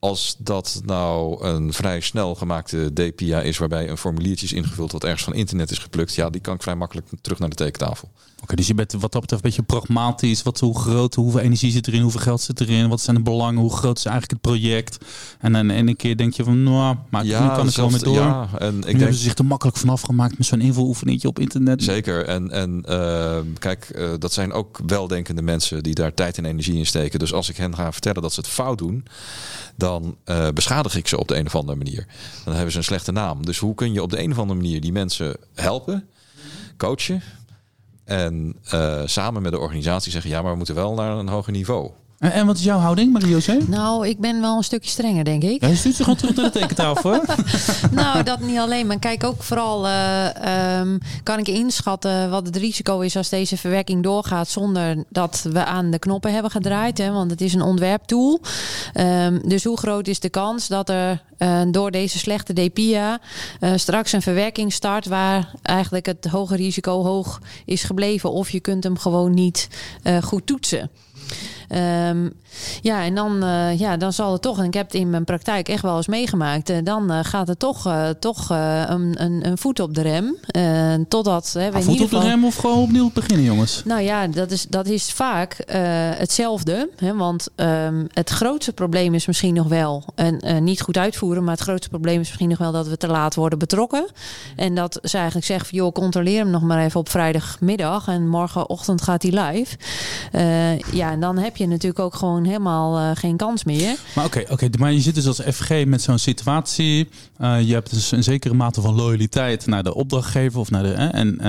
als 0.03 0.35
dat 0.37 0.81
nou 0.85 1.43
een 1.45 1.73
vrij 1.73 1.99
snel 1.99 2.35
gemaakte 2.35 2.93
DPA 2.93 3.41
is, 3.41 3.57
waarbij 3.57 3.89
een 3.89 3.97
formuliertje 3.97 4.45
is 4.45 4.53
ingevuld 4.53 4.91
wat 4.91 5.03
ergens 5.03 5.23
van 5.23 5.33
internet 5.33 5.71
is 5.71 5.77
geplukt, 5.77 6.13
ja, 6.13 6.29
die 6.29 6.41
kan 6.41 6.55
ik 6.55 6.61
vrij 6.61 6.75
makkelijk 6.75 7.07
terug 7.21 7.39
naar 7.39 7.49
de 7.49 7.55
tekentafel. 7.55 8.11
Okay, 8.43 8.55
dus 8.55 8.67
je 8.67 8.73
bent 8.73 8.91
wat 8.91 9.11
dat 9.11 9.21
betreft 9.21 9.43
een 9.43 9.49
beetje 9.49 9.65
pragmatisch. 9.65 10.43
Wat, 10.43 10.59
hoe 10.59 10.79
groot, 10.79 11.15
hoeveel 11.15 11.39
energie 11.39 11.71
zit 11.71 11.87
erin, 11.87 12.01
hoeveel 12.01 12.19
geld 12.19 12.41
zit 12.41 12.61
erin, 12.61 12.89
wat 12.89 13.01
zijn 13.01 13.15
de 13.15 13.21
belangen, 13.21 13.61
hoe 13.61 13.75
groot 13.75 13.97
is 13.97 14.05
eigenlijk 14.05 14.41
het 14.41 14.51
project? 14.51 14.97
En 15.39 15.53
dan 15.53 15.69
en 15.69 15.87
een 15.87 15.95
keer 15.95 16.17
denk 16.17 16.33
je 16.33 16.43
van, 16.43 16.63
nou, 16.63 16.95
maar 17.09 17.25
ja, 17.25 17.41
nu 17.41 17.55
kan 17.55 17.67
ik 17.67 17.75
wel 17.75 17.89
mee 17.89 17.99
door. 17.99 18.15
Ja, 18.15 18.49
en 18.59 18.67
ik 18.67 18.73
nu 18.73 18.81
denk, 18.81 18.97
hebben 18.97 19.17
ze 19.17 19.23
zich 19.23 19.37
er 19.37 19.45
makkelijk 19.45 19.77
vanaf 19.77 20.01
gemaakt 20.01 20.37
met 20.37 20.47
zo'n 20.47 20.61
invuloefeningetje 20.61 21.27
op 21.27 21.39
internet. 21.39 21.83
Zeker. 21.83 22.25
En, 22.25 22.51
en 22.51 22.83
uh, 22.89 23.37
kijk, 23.59 23.91
uh, 23.95 24.09
dat 24.19 24.33
zijn 24.33 24.51
ook 24.51 24.79
weldenkende 24.85 25.41
mensen 25.41 25.83
die 25.83 25.93
daar 25.93 26.13
tijd 26.13 26.37
en 26.37 26.45
energie 26.45 26.77
in 26.77 26.85
steken. 26.85 27.19
Dus 27.19 27.33
als 27.33 27.49
ik 27.49 27.57
hen 27.57 27.75
ga 27.75 27.91
vertellen 27.91 28.21
dat 28.21 28.33
ze 28.33 28.39
het 28.39 28.49
fout 28.49 28.77
doen, 28.77 29.05
dan 29.75 30.15
uh, 30.25 30.47
beschadig 30.53 30.95
ik 30.95 31.07
ze 31.07 31.19
op 31.19 31.27
de 31.27 31.35
een 31.35 31.45
of 31.45 31.55
andere 31.55 31.77
manier. 31.77 32.07
Dan 32.43 32.53
hebben 32.53 32.71
ze 32.71 32.77
een 32.77 32.83
slechte 32.83 33.11
naam. 33.11 33.45
Dus 33.45 33.57
hoe 33.57 33.75
kun 33.75 33.93
je 33.93 34.01
op 34.01 34.09
de 34.09 34.23
een 34.23 34.31
of 34.31 34.39
andere 34.39 34.59
manier 34.59 34.81
die 34.81 34.91
mensen 34.91 35.35
helpen, 35.53 36.07
coachen 36.77 37.21
en 38.05 38.55
uh, 38.73 39.01
samen 39.05 39.41
met 39.41 39.51
de 39.51 39.59
organisatie 39.59 40.11
zeggen: 40.11 40.31
ja, 40.31 40.41
maar 40.41 40.51
we 40.51 40.57
moeten 40.57 40.75
wel 40.75 40.93
naar 40.93 41.17
een 41.17 41.27
hoger 41.27 41.51
niveau. 41.51 41.91
En 42.31 42.45
wat 42.45 42.57
is 42.57 42.63
jouw 42.63 42.79
houding, 42.79 43.11
Marie-José? 43.11 43.57
Nou, 43.67 44.07
ik 44.07 44.19
ben 44.19 44.41
wel 44.41 44.57
een 44.57 44.63
stukje 44.63 44.89
strenger, 44.89 45.23
denk 45.23 45.43
ik. 45.43 45.61
Hij 45.61 45.75
stuurt 45.75 45.95
ze 45.95 46.03
gewoon 46.03 46.17
terug 46.17 46.35
naar 46.35 46.45
de 46.45 46.59
tekentafel, 46.59 47.13
hoor. 47.13 47.25
nou, 47.91 48.23
dat 48.23 48.39
niet 48.39 48.57
alleen. 48.57 48.87
Maar 48.87 48.99
kijk 48.99 49.23
ook 49.23 49.43
vooral, 49.43 49.87
uh, 49.87 50.79
um, 50.79 50.97
kan 51.23 51.39
ik 51.39 51.47
inschatten 51.47 52.29
wat 52.29 52.45
het 52.45 52.55
risico 52.55 52.99
is 52.99 53.15
als 53.15 53.29
deze 53.29 53.57
verwerking 53.57 54.03
doorgaat 54.03 54.47
zonder 54.47 55.03
dat 55.09 55.45
we 55.51 55.65
aan 55.65 55.91
de 55.91 55.99
knoppen 55.99 56.33
hebben 56.33 56.51
gedraaid. 56.51 56.97
Hè? 56.97 57.11
Want 57.11 57.31
het 57.31 57.41
is 57.41 57.53
een 57.53 57.61
ontwerptool. 57.61 58.41
Um, 58.93 59.41
dus 59.47 59.63
hoe 59.63 59.77
groot 59.77 60.07
is 60.07 60.19
de 60.19 60.29
kans 60.29 60.67
dat 60.67 60.89
er 60.89 61.21
uh, 61.37 61.61
door 61.71 61.91
deze 61.91 62.19
slechte 62.19 62.53
DPIA 62.53 63.19
uh, 63.59 63.71
straks 63.75 64.11
een 64.11 64.21
verwerking 64.21 64.73
start 64.73 65.05
waar 65.05 65.51
eigenlijk 65.61 66.05
het 66.05 66.25
hoge 66.25 66.55
risico 66.55 67.03
hoog 67.03 67.41
is 67.65 67.83
gebleven. 67.83 68.31
Of 68.31 68.49
je 68.49 68.59
kunt 68.59 68.83
hem 68.83 68.97
gewoon 68.97 69.33
niet 69.33 69.67
uh, 70.03 70.21
goed 70.21 70.47
toetsen. 70.47 70.89
Um, 71.75 72.33
ja, 72.81 73.03
en 73.03 73.15
dan, 73.15 73.43
uh, 73.43 73.79
ja, 73.79 73.97
dan 73.97 74.13
zal 74.13 74.31
het 74.31 74.41
toch, 74.41 74.59
en 74.59 74.65
ik 74.65 74.73
heb 74.73 74.85
het 74.85 74.95
in 74.95 75.09
mijn 75.09 75.23
praktijk 75.23 75.69
echt 75.69 75.81
wel 75.81 75.97
eens 75.97 76.07
meegemaakt, 76.07 76.69
uh, 76.69 76.77
dan 76.83 77.11
uh, 77.11 77.19
gaat 77.21 77.47
het 77.47 77.59
toch, 77.59 77.93
toch 78.19 78.49
een, 78.49 79.23
een, 79.23 79.47
een, 79.47 79.57
voet 79.57 79.79
op 79.79 79.93
de 79.93 80.01
rem. 80.01 80.35
totdat 81.07 81.55
ah, 81.73 81.81
voet 81.81 82.01
op 82.01 82.09
de 82.09 82.19
rem 82.19 82.45
of 82.45 82.55
gewoon 82.55 82.77
opnieuw 82.77 83.11
beginnen, 83.13 83.45
jongens? 83.45 83.81
Nou 83.85 84.01
ja, 84.01 84.27
dat 84.27 84.51
is, 84.51 84.67
dat 84.67 84.87
is 84.87 85.11
vaak 85.11 85.57
hetzelfde. 86.17 86.89
Hè, 86.95 87.15
want 87.15 87.47
um, 87.55 88.07
het 88.13 88.29
grootste 88.29 88.73
probleem 88.73 89.13
is 89.13 89.25
misschien 89.25 89.53
nog 89.53 89.67
wel, 89.67 90.03
en 90.15 90.63
niet 90.63 90.81
goed 90.81 90.97
uitvoeren, 90.97 91.43
maar 91.43 91.53
het 91.53 91.63
grootste 91.63 91.89
probleem 91.89 92.19
is 92.19 92.27
misschien 92.27 92.49
nog 92.49 92.57
wel 92.57 92.71
dat 92.71 92.87
we 92.87 92.97
te 92.97 93.07
laat 93.07 93.35
worden 93.35 93.59
betrokken. 93.59 94.05
En 94.55 94.75
dat 94.75 94.99
ze 95.01 95.17
eigenlijk 95.17 95.45
zeggen, 95.45 95.67
van, 95.67 95.77
joh, 95.77 95.91
controleer 95.91 96.39
hem 96.39 96.49
nog 96.49 96.61
maar 96.61 96.83
even 96.85 96.99
op 96.99 97.09
vrijdagmiddag 97.09 98.07
en 98.07 98.27
morgenochtend 98.27 99.01
gaat 99.01 99.23
hij 99.23 99.31
live. 99.31 99.77
ja, 100.91 101.11
en 101.11 101.19
dan 101.19 101.37
heb 101.37 101.57
je 101.57 101.62
natuurlijk 101.69 101.99
ook 101.99 102.15
gewoon 102.15 102.43
helemaal 102.43 102.99
uh, 102.99 103.11
geen 103.13 103.37
kans 103.37 103.63
meer. 103.63 103.95
Maar 104.15 104.25
oké, 104.25 104.39
okay, 104.39 104.53
okay, 104.53 104.69
maar 104.79 104.91
je 104.91 105.01
zit 105.01 105.15
dus 105.15 105.27
als 105.27 105.41
FG 105.41 105.85
met 105.85 106.01
zo'n 106.01 106.17
situatie. 106.17 107.09
Uh, 107.41 107.61
je 107.61 107.73
hebt 107.73 107.89
dus 107.89 108.11
een 108.11 108.23
zekere 108.23 108.53
mate 108.53 108.81
van 108.81 108.95
loyaliteit 108.95 109.65
naar 109.65 109.83
de 109.83 109.93
opdrachtgever 109.93 110.59
of 110.59 110.69
naar 110.69 110.83
de. 110.83 110.89
Hè, 110.89 111.07
en 111.07 111.39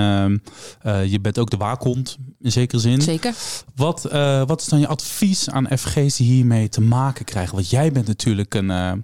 uh, 0.85 1.05
je 1.05 1.19
bent 1.19 1.39
ook 1.39 1.49
de 1.49 1.57
waakhond 1.57 2.17
in 2.39 2.51
zekere 2.51 2.81
zin. 2.81 3.01
Zeker. 3.01 3.33
Wat, 3.75 4.01
wat 4.45 4.61
is 4.61 4.67
dan 4.67 4.79
je 4.79 4.87
advies 4.87 5.49
aan 5.49 5.77
FG's 5.77 6.15
die 6.15 6.27
hiermee 6.27 6.69
te 6.69 6.81
maken 6.81 7.25
krijgen? 7.25 7.55
Want 7.55 7.69
jij 7.69 7.91
bent 7.91 8.07
natuurlijk 8.07 8.53
een, 8.53 8.69
een 8.69 9.03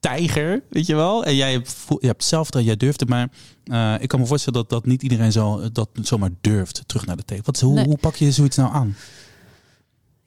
tijger, 0.00 0.62
weet 0.70 0.86
je 0.86 0.94
wel. 0.94 1.24
En 1.24 1.36
jij 1.36 1.52
hebt, 1.52 1.74
je 2.00 2.06
hebt 2.06 2.24
zelf 2.24 2.50
dat 2.50 2.64
jij 2.64 2.76
durft 2.76 3.08
maar 3.08 3.28
uh, 3.64 3.94
ik 4.00 4.08
kan 4.08 4.20
me 4.20 4.26
voorstellen 4.26 4.60
dat, 4.60 4.70
dat 4.70 4.86
niet 4.86 5.02
iedereen 5.02 5.32
zo, 5.32 5.70
dat 5.72 5.88
zomaar 6.02 6.30
durft 6.40 6.82
terug 6.86 7.06
naar 7.06 7.16
de 7.16 7.24
thee. 7.24 7.40
Wat, 7.44 7.60
hoe, 7.60 7.74
nee. 7.74 7.84
hoe 7.84 7.96
pak 7.96 8.16
je 8.16 8.32
zoiets 8.32 8.56
nou 8.56 8.72
aan? 8.72 8.96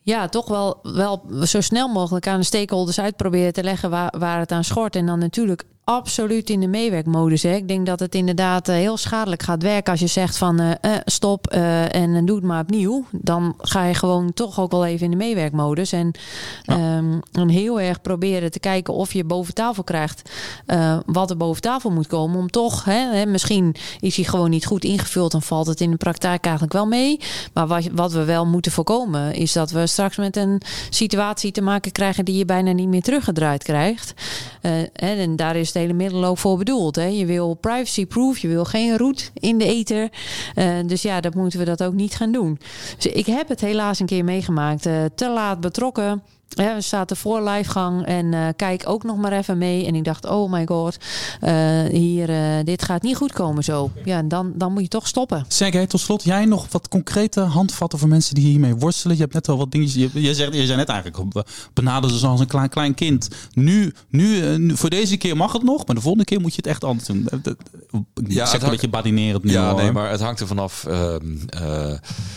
Ja, 0.08 0.28
toch 0.28 0.48
wel, 0.48 0.80
wel 0.84 1.24
zo 1.44 1.62
snel 1.62 1.88
mogelijk 1.88 2.28
aan 2.28 2.40
de 2.40 2.46
stakeholders 2.46 3.00
uitproberen 3.00 3.54
te 3.54 3.64
leggen 3.64 3.90
waar, 3.90 4.14
waar 4.18 4.40
het 4.40 4.52
aan 4.52 4.64
schort. 4.64 4.96
En 4.96 5.06
dan 5.06 5.20
natuurlijk 5.20 5.64
absoluut 5.90 6.50
in 6.50 6.60
de 6.60 6.68
meewerkmodus. 6.68 7.44
Hè. 7.44 7.56
Ik 7.56 7.68
denk 7.68 7.86
dat 7.86 8.00
het 8.00 8.16
inderdaad 8.16 8.70
uh, 8.70 8.76
heel 8.76 8.98
schadelijk 8.98 9.44
gaat 9.44 9.62
werken 9.62 9.92
als 9.92 10.00
je 10.00 10.08
zegt 10.08 10.38
van 10.38 10.62
uh, 10.62 10.70
uh, 10.82 10.92
stop 11.06 11.48
en 11.48 12.26
doe 12.26 12.36
het 12.36 12.46
maar 12.46 12.62
opnieuw. 12.62 13.06
Dan 13.12 13.56
ga 13.58 13.86
je 13.86 13.94
gewoon 13.94 14.34
toch 14.34 14.60
ook 14.60 14.72
wel 14.72 14.86
even 14.86 15.06
in 15.06 15.12
de 15.12 15.18
meewerkmodus. 15.18 15.92
En, 15.92 16.12
ja. 16.64 16.98
um, 16.98 17.22
en 17.32 17.50
heel 17.50 17.82
erg 17.82 18.02
proberen 18.02 18.52
te 18.52 18.60
kijken 18.60 18.94
of 18.94 19.14
je 19.14 19.24
boven 19.24 19.54
tafel 19.54 19.84
krijgt 19.84 20.30
wat 21.06 21.30
er 21.30 21.38
boven 21.38 21.62
tafel 21.62 21.90
moet 21.90 22.08
komen. 22.08 22.40
Om 22.40 22.50
toch, 22.50 22.84
hè, 22.84 23.16
hè, 23.16 23.26
misschien 23.26 23.76
is 24.00 24.16
hij 24.16 24.26
gewoon 24.26 24.50
niet 24.50 24.66
goed 24.66 24.84
ingevuld 24.84 25.34
en 25.34 25.42
valt 25.42 25.68
het 25.68 25.82
in 25.82 25.92
de 25.92 25.98
praktijk 25.98 26.44
eigenlijk 26.44 26.74
wel 26.74 26.86
mee. 26.86 27.20
Maar 27.54 27.68
wat, 27.68 27.88
wat 27.92 28.12
we 28.12 28.24
wel 28.24 28.46
moeten 28.46 28.72
voorkomen 28.72 29.34
is 29.34 29.54
dat 29.54 29.72
we 29.72 29.88
straks 29.88 30.18
met 30.18 30.36
een 30.36 30.62
situatie 30.90 31.52
te 31.52 31.62
maken 31.62 31.92
krijgen 31.92 32.26
die 32.26 32.38
je 32.38 32.46
bijna 32.46 32.72
niet 32.72 32.88
meer 32.88 33.02
teruggedraaid 33.02 33.64
krijgt. 33.64 34.14
en 34.94 35.36
daar 35.36 35.56
is 35.56 35.72
hele 35.78 35.94
middel 35.94 36.26
ook 36.26 36.38
voor 36.38 36.58
bedoeld. 36.58 36.96
Hè? 36.96 37.06
Je 37.06 37.26
wil 37.26 37.54
privacy-proof, 37.54 38.38
je 38.38 38.48
wil 38.48 38.66
geen 38.66 38.98
roet 38.98 39.32
in 39.34 39.58
de 39.58 39.66
ether. 39.66 40.10
Uh, 40.56 40.74
dus 40.86 41.02
ja, 41.02 41.22
dat 41.22 41.36
moeten 41.36 41.60
we 41.60 41.66
dat 41.66 41.84
ook 41.84 41.94
niet 41.94 42.16
gaan 42.16 42.32
doen. 42.32 42.60
Dus 42.98 43.12
ik 43.12 43.26
heb 43.26 43.48
het 43.48 43.62
helaas 43.62 44.00
een 44.00 44.06
keer 44.06 44.24
meegemaakt. 44.24 44.86
Uh, 44.86 45.06
te 45.16 45.30
laat 45.30 45.60
betrokken. 45.60 46.24
Ja, 46.50 46.76
we 46.76 46.82
zaten 46.82 47.18
voor 47.18 47.50
livegang 47.50 48.06
en 48.06 48.26
uh, 48.26 48.48
kijk 48.56 48.84
ook 48.86 49.04
nog 49.04 49.18
maar 49.18 49.32
even 49.32 49.58
mee. 49.58 49.86
En 49.86 49.96
ik 49.96 50.04
dacht, 50.04 50.26
oh 50.26 50.52
my 50.52 50.66
god, 50.66 50.98
uh, 51.42 51.82
hier, 51.84 52.30
uh, 52.30 52.64
dit 52.64 52.84
gaat 52.84 53.02
niet 53.02 53.16
goed 53.16 53.32
komen 53.32 53.64
zo. 53.64 53.92
Ja, 54.06 54.22
dan, 54.22 54.52
dan 54.56 54.74
moet 54.74 54.82
je 54.82 54.88
toch 54.88 55.08
stoppen. 55.08 55.46
Zeg, 55.48 55.86
tot 55.86 56.00
slot, 56.00 56.24
jij 56.24 56.46
nog 56.46 56.68
wat 56.72 56.88
concrete 56.88 57.40
handvatten 57.40 58.00
voor 58.00 58.08
mensen 58.08 58.36
die 58.36 58.46
hiermee 58.46 58.76
worstelen? 58.76 59.16
Je 59.16 59.22
hebt 59.22 59.34
net 59.34 59.48
wel 59.48 59.58
wat 59.58 59.72
dingetjes. 59.72 60.12
Je, 60.14 60.22
je, 60.22 60.34
zegt, 60.34 60.54
je 60.54 60.66
zei 60.66 60.78
net 60.78 60.90
eigenlijk, 60.90 61.48
benader 61.74 62.10
ze 62.10 62.28
als 62.28 62.40
een 62.40 62.48
klein, 62.48 62.70
klein 62.70 62.94
kind. 62.94 63.30
Nu, 63.54 63.94
nu, 64.10 64.58
nu, 64.58 64.78
voor 64.78 64.90
deze 64.90 65.18
keer 65.18 65.38
mag 65.38 65.54
het 65.54 65.64
nog, 65.64 65.86
maar 65.86 65.96
de 65.96 66.02
volgende 66.02 66.26
keer 66.26 66.42
moet 66.42 66.52
je 66.52 66.58
het 66.58 66.68
echt 66.68 66.84
anders 66.84 67.08
doen. 67.08 67.30
Ja, 68.28 68.46
zeg 68.46 68.62
een 68.62 68.70
beetje 68.70 68.90
badinerend 68.90 69.44
nu. 69.44 69.52
Ja, 69.52 69.74
nee, 69.74 69.92
maar 69.92 70.10
het 70.12 70.22
hangt 70.22 70.40
er 70.40 70.48
vanaf. 70.48 70.86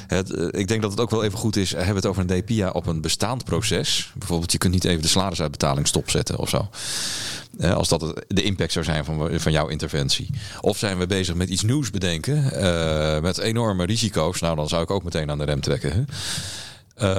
het, 0.07 0.31
ik 0.51 0.69
denk 0.69 0.83
dat 0.83 0.91
het 0.91 1.01
ook 1.01 1.11
wel 1.11 1.25
even 1.25 1.39
goed 1.39 1.57
is. 1.57 1.71
Hebben 1.71 1.89
we 1.89 1.95
het 1.95 2.07
over 2.07 2.25
een 2.29 2.43
DPIA 2.43 2.71
op 2.71 2.87
een 2.87 3.01
bestaand 3.01 3.45
proces? 3.45 4.00
Bijvoorbeeld, 4.15 4.53
je 4.53 4.59
kunt 4.59 4.73
niet 4.73 4.85
even 4.85 5.03
de 5.03 5.09
salarisuitbetaling 5.09 5.87
stopzetten 5.87 6.39
of 6.39 6.49
zo. 6.49 6.69
Uh, 7.59 7.75
als 7.75 7.89
dat 7.89 8.25
de 8.29 8.43
impact 8.43 8.73
zou 8.73 8.85
zijn 8.85 9.05
van, 9.05 9.41
van 9.41 9.53
jouw 9.53 9.69
interventie. 9.69 10.31
Of 10.61 10.79
zijn 10.79 10.99
we 10.99 11.07
bezig 11.07 11.35
met 11.35 11.49
iets 11.49 11.63
nieuws 11.63 11.91
bedenken, 11.91 12.51
uh, 12.53 13.21
met 13.21 13.39
enorme 13.39 13.85
risico's. 13.85 14.41
Nou, 14.41 14.57
dan 14.57 14.69
zou 14.69 14.83
ik 14.83 14.91
ook 14.91 15.05
meteen 15.05 15.31
aan 15.31 15.39
de 15.39 15.45
rem 15.45 15.61
trekken. 15.61 15.93
Hè? 15.93 16.03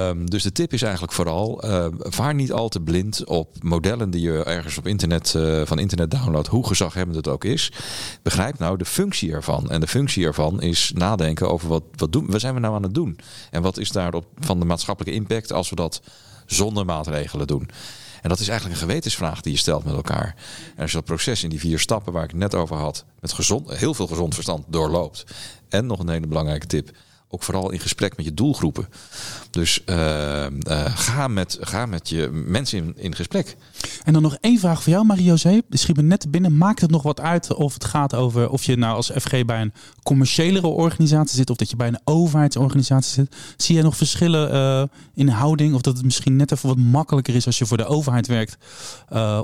Um, 0.08 0.30
dus 0.30 0.42
de 0.42 0.52
tip 0.52 0.72
is 0.72 0.82
eigenlijk 0.82 1.12
vooral: 1.12 1.64
uh, 1.64 1.86
vaar 1.98 2.34
niet 2.34 2.52
al 2.52 2.68
te 2.68 2.80
blind 2.80 3.24
op 3.24 3.48
modellen 3.60 4.10
die 4.10 4.20
je 4.20 4.44
ergens 4.44 4.78
op 4.78 4.86
internet 4.86 5.30
van 5.64 5.78
internet 5.78 6.10
downloadt, 6.10 6.48
hoe 6.48 6.66
gezaghebbend 6.66 7.16
het 7.16 7.28
ook 7.28 7.44
is. 7.44 7.72
Begrijp 8.22 8.58
nou 8.58 8.78
de 8.78 8.84
functie 8.84 9.32
ervan. 9.32 9.70
En 9.70 9.80
de 9.80 9.86
functie 9.86 10.24
ervan 10.24 10.60
is 10.60 10.92
nadenken 10.94 11.50
over 11.50 11.68
wat, 11.68 11.82
wat, 11.96 12.12
doen, 12.12 12.30
wat 12.30 12.40
zijn 12.40 12.54
we 12.54 12.60
nou 12.60 12.74
aan 12.74 12.82
het 12.82 12.94
doen? 12.94 13.18
En 13.50 13.62
wat 13.62 13.78
is 13.78 13.90
daarop 13.90 14.26
van 14.38 14.58
de 14.58 14.64
maatschappelijke 14.66 15.18
impact 15.18 15.52
als 15.52 15.70
we 15.70 15.76
dat 15.76 16.00
zonder 16.52 16.84
maatregelen 16.84 17.46
doen. 17.46 17.70
En 18.22 18.28
dat 18.28 18.38
is 18.38 18.48
eigenlijk 18.48 18.80
een 18.80 18.86
gewetensvraag 18.86 19.40
die 19.40 19.52
je 19.52 19.58
stelt 19.58 19.84
met 19.84 19.94
elkaar. 19.94 20.34
En 20.74 20.82
als 20.82 20.90
je 20.90 20.96
dat 20.96 21.06
proces 21.06 21.42
in 21.42 21.50
die 21.50 21.58
vier 21.58 21.78
stappen 21.78 22.12
waar 22.12 22.24
ik 22.24 22.30
het 22.30 22.38
net 22.38 22.54
over 22.54 22.76
had, 22.76 23.04
met 23.20 23.32
gezond, 23.32 23.70
heel 23.70 23.94
veel 23.94 24.06
gezond 24.06 24.34
verstand 24.34 24.64
doorloopt. 24.68 25.24
En 25.68 25.86
nog 25.86 25.98
een 25.98 26.08
hele 26.08 26.26
belangrijke 26.26 26.66
tip 26.66 26.90
ook 27.34 27.42
vooral 27.42 27.70
in 27.70 27.80
gesprek 27.80 28.16
met 28.16 28.24
je 28.24 28.34
doelgroepen. 28.34 28.88
Dus 29.50 29.82
uh, 29.86 29.96
uh, 29.96 30.84
ga, 30.94 31.28
met, 31.28 31.58
ga 31.60 31.86
met 31.86 32.08
je 32.08 32.28
mensen 32.46 32.78
in, 32.78 32.94
in 32.96 33.14
gesprek. 33.14 33.56
En 34.04 34.12
dan 34.12 34.22
nog 34.22 34.36
één 34.40 34.58
vraag 34.58 34.82
voor 34.82 34.92
jou, 34.92 35.04
Marie-José. 35.04 35.60
Schiet 35.70 35.96
me 35.96 36.02
net 36.02 36.30
binnen. 36.30 36.56
Maakt 36.56 36.80
het 36.80 36.90
nog 36.90 37.02
wat 37.02 37.20
uit 37.20 37.54
of 37.54 37.74
het 37.74 37.84
gaat 37.84 38.14
over 38.14 38.50
of 38.50 38.64
je 38.64 38.76
nou 38.76 38.96
als 38.96 39.10
FG 39.20 39.44
bij 39.44 39.60
een 39.60 39.72
commerciëlere 40.02 40.66
organisatie 40.66 41.36
zit 41.36 41.50
of 41.50 41.56
dat 41.56 41.70
je 41.70 41.76
bij 41.76 41.88
een 41.88 42.00
overheidsorganisatie 42.04 43.12
zit? 43.12 43.36
Zie 43.56 43.76
je 43.76 43.82
nog 43.82 43.96
verschillen 43.96 44.54
uh, 44.54 44.82
in 45.14 45.28
houding? 45.28 45.74
Of 45.74 45.80
dat 45.80 45.96
het 45.96 46.04
misschien 46.04 46.36
net 46.36 46.52
even 46.52 46.68
wat 46.68 46.78
makkelijker 46.78 47.34
is 47.34 47.46
als 47.46 47.58
je 47.58 47.66
voor 47.66 47.76
de 47.76 47.86
overheid 47.86 48.26
werkt 48.26 48.56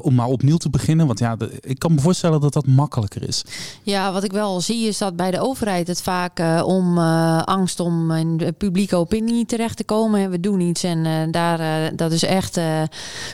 om 0.03 0.15
maar 0.15 0.27
opnieuw 0.27 0.57
te 0.57 0.71
beginnen? 0.71 1.07
Want 1.07 1.19
ja, 1.19 1.37
de, 1.37 1.59
ik 1.61 1.79
kan 1.79 1.95
me 1.95 2.01
voorstellen 2.01 2.41
dat 2.41 2.53
dat 2.53 2.67
makkelijker 2.67 3.29
is. 3.29 3.45
Ja, 3.83 4.13
wat 4.13 4.25
ik 4.25 4.33
wel 4.33 4.61
zie 4.61 4.89
is 4.89 4.99
dat 4.99 5.17
bij 5.17 5.31
de 5.31 5.41
overheid 5.41 5.87
het 5.87 6.03
vaak 6.03 6.39
om 6.65 6.99
angst 7.39 7.78
om 7.81 8.11
in 8.11 8.37
de 8.37 8.53
publieke 8.53 8.97
opinie 8.97 9.47
terecht 9.47 9.77
te 9.77 9.85
komen. 9.85 10.31
We 10.31 10.41
doen 10.41 10.61
iets 10.61 10.83
en 10.83 11.05
uh, 11.05 11.13
daar, 11.31 11.61
uh, 11.61 11.91
dat 11.97 12.13
is 12.13 12.23
echt 12.23 12.57
uh, 12.57 12.83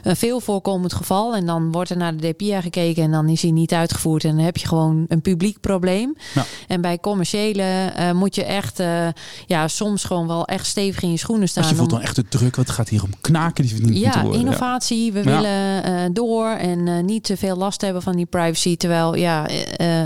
een 0.02 0.16
veel 0.16 0.40
voorkomend 0.40 0.92
geval. 0.92 1.35
En 1.35 1.46
dan 1.46 1.72
wordt 1.72 1.90
er 1.90 1.96
naar 1.96 2.16
de 2.16 2.35
DPA 2.37 2.61
gekeken 2.61 3.02
en 3.02 3.11
dan 3.11 3.28
is 3.28 3.42
hij 3.42 3.50
niet 3.50 3.72
uitgevoerd. 3.72 4.24
En 4.24 4.37
dan 4.37 4.44
heb 4.44 4.57
je 4.57 4.68
gewoon 4.68 5.04
een 5.09 5.20
publiek 5.20 5.61
probleem. 5.61 6.16
Ja. 6.35 6.44
En 6.68 6.80
bij 6.80 6.98
commerciële 6.98 7.92
moet 8.14 8.35
je 8.35 8.44
echt 8.44 8.83
ja, 9.46 9.68
soms 9.68 10.04
gewoon 10.04 10.26
wel 10.26 10.46
echt 10.46 10.66
stevig 10.66 11.02
in 11.02 11.11
je 11.11 11.16
schoenen 11.16 11.48
staan. 11.48 11.62
Als 11.62 11.72
je 11.72 11.78
voelt 11.78 11.90
dan 11.90 12.00
echt 12.00 12.16
de 12.16 12.28
druk, 12.28 12.57
wat 12.57 12.70
gaat 12.70 12.88
hier 12.88 13.02
om 13.02 13.11
knaken 13.20 13.66
die 13.66 13.80
niet 13.80 13.98
ja, 13.98 14.22
worden. 14.22 14.40
Innovatie, 14.40 15.12
we 15.12 15.18
ja. 15.18 15.24
willen 15.24 16.14
door 16.14 16.48
en 16.48 17.04
niet 17.04 17.24
te 17.24 17.37
veel 17.37 17.57
last 17.57 17.80
hebben 17.80 18.02
van 18.02 18.16
die 18.16 18.26
privacy. 18.26 18.76
Terwijl 18.76 19.14
ja, 19.14 19.46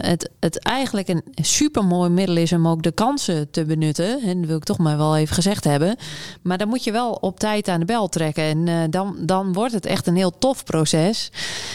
het, 0.01 0.31
het 0.40 0.59
eigenlijk 0.59 1.09
een 1.09 1.22
supermooi 1.35 2.11
middel 2.11 2.37
is 2.37 2.53
om 2.53 2.68
ook 2.68 2.83
de 2.83 2.92
kansen 2.92 3.51
te 3.51 3.64
benutten. 3.64 4.20
En 4.29 4.38
dat 4.38 4.47
wil 4.47 4.57
ik 4.57 4.64
toch 4.64 4.79
maar 4.79 4.97
wel 4.97 5.17
even 5.17 5.35
gezegd 5.35 5.64
hebben. 5.64 5.97
Maar 6.43 6.59
dan 6.59 6.69
moet 6.69 6.85
je 6.85 6.93
wel 6.93 7.12
op 7.12 7.38
tijd 7.38 7.69
aan 7.69 7.81
de 7.81 7.87
bel 7.87 8.09
trekken. 8.09 8.45
En 8.45 8.67
uh, 8.67 8.77
dan, 8.91 9.17
dan 9.21 9.53
wordt 9.53 9.73
het 9.75 9.87
echt 9.87 10.07
een 10.07 10.17
heel 10.17 10.38
tof 10.38 10.64
proces. 10.64 11.31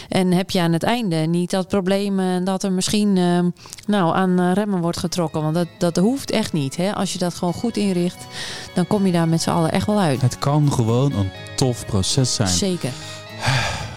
En 0.10 0.32
heb 0.32 0.50
je 0.50 0.62
aan 0.62 0.74
het 0.74 0.84
einde 0.84 1.16
niet 1.16 1.50
dat 1.50 1.68
probleem 1.68 2.20
uh, 2.20 2.46
dat 2.46 2.64
er 2.64 2.72
misschien 2.72 3.16
uh, 3.16 3.40
nou, 3.88 4.16
aan 4.16 4.52
remmen 4.52 4.82
wordt 4.82 4.98
getrokken. 4.98 5.42
Want 5.42 5.56
dat, 5.56 5.68
dat 5.78 5.98
hoeft 5.98 6.32
echt 6.32 6.54
niet. 6.54 6.76
Hè? 6.76 6.94
Als 6.94 7.14
je 7.14 7.20
dat 7.20 7.34
gewoon 7.34 7.54
goed 7.54 7.78
inricht, 7.78 8.26
dan 8.74 8.88
kom 8.88 9.06
je 9.06 9.12
daar 9.12 9.28
met 9.28 9.42
z'n 9.42 9.50
allen 9.50 9.72
echt 9.72 9.88
wel 9.88 10.00
uit. 10.00 10.22
Het 10.22 10.40
kan 10.40 10.72
gewoon 10.72 11.14
een 11.14 11.32
tof 11.56 11.86
proces 11.86 12.36
zijn. 12.36 12.50
Zeker. 12.50 12.92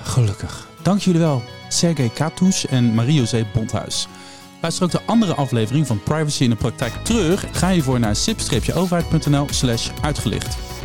Gelukkig. 0.02 0.68
Dank 0.82 1.00
jullie 1.00 1.20
wel. 1.20 1.42
Sergej 1.68 2.08
Katus 2.08 2.66
en 2.66 2.94
Marie-José 2.94 3.46
Bondhuis. 3.54 4.06
Luister 4.66 4.84
ook 4.84 4.90
de 4.90 5.12
andere 5.12 5.34
aflevering 5.34 5.86
van 5.86 6.02
Privacy 6.02 6.42
in 6.42 6.50
de 6.50 6.56
Praktijk 6.56 6.92
terug. 7.02 7.44
Ga 7.52 7.70
hiervoor 7.70 8.00
naar 8.00 8.16
sip-overheid.nl 8.16 9.46
slash 9.50 9.90
uitgelicht. 10.02 10.75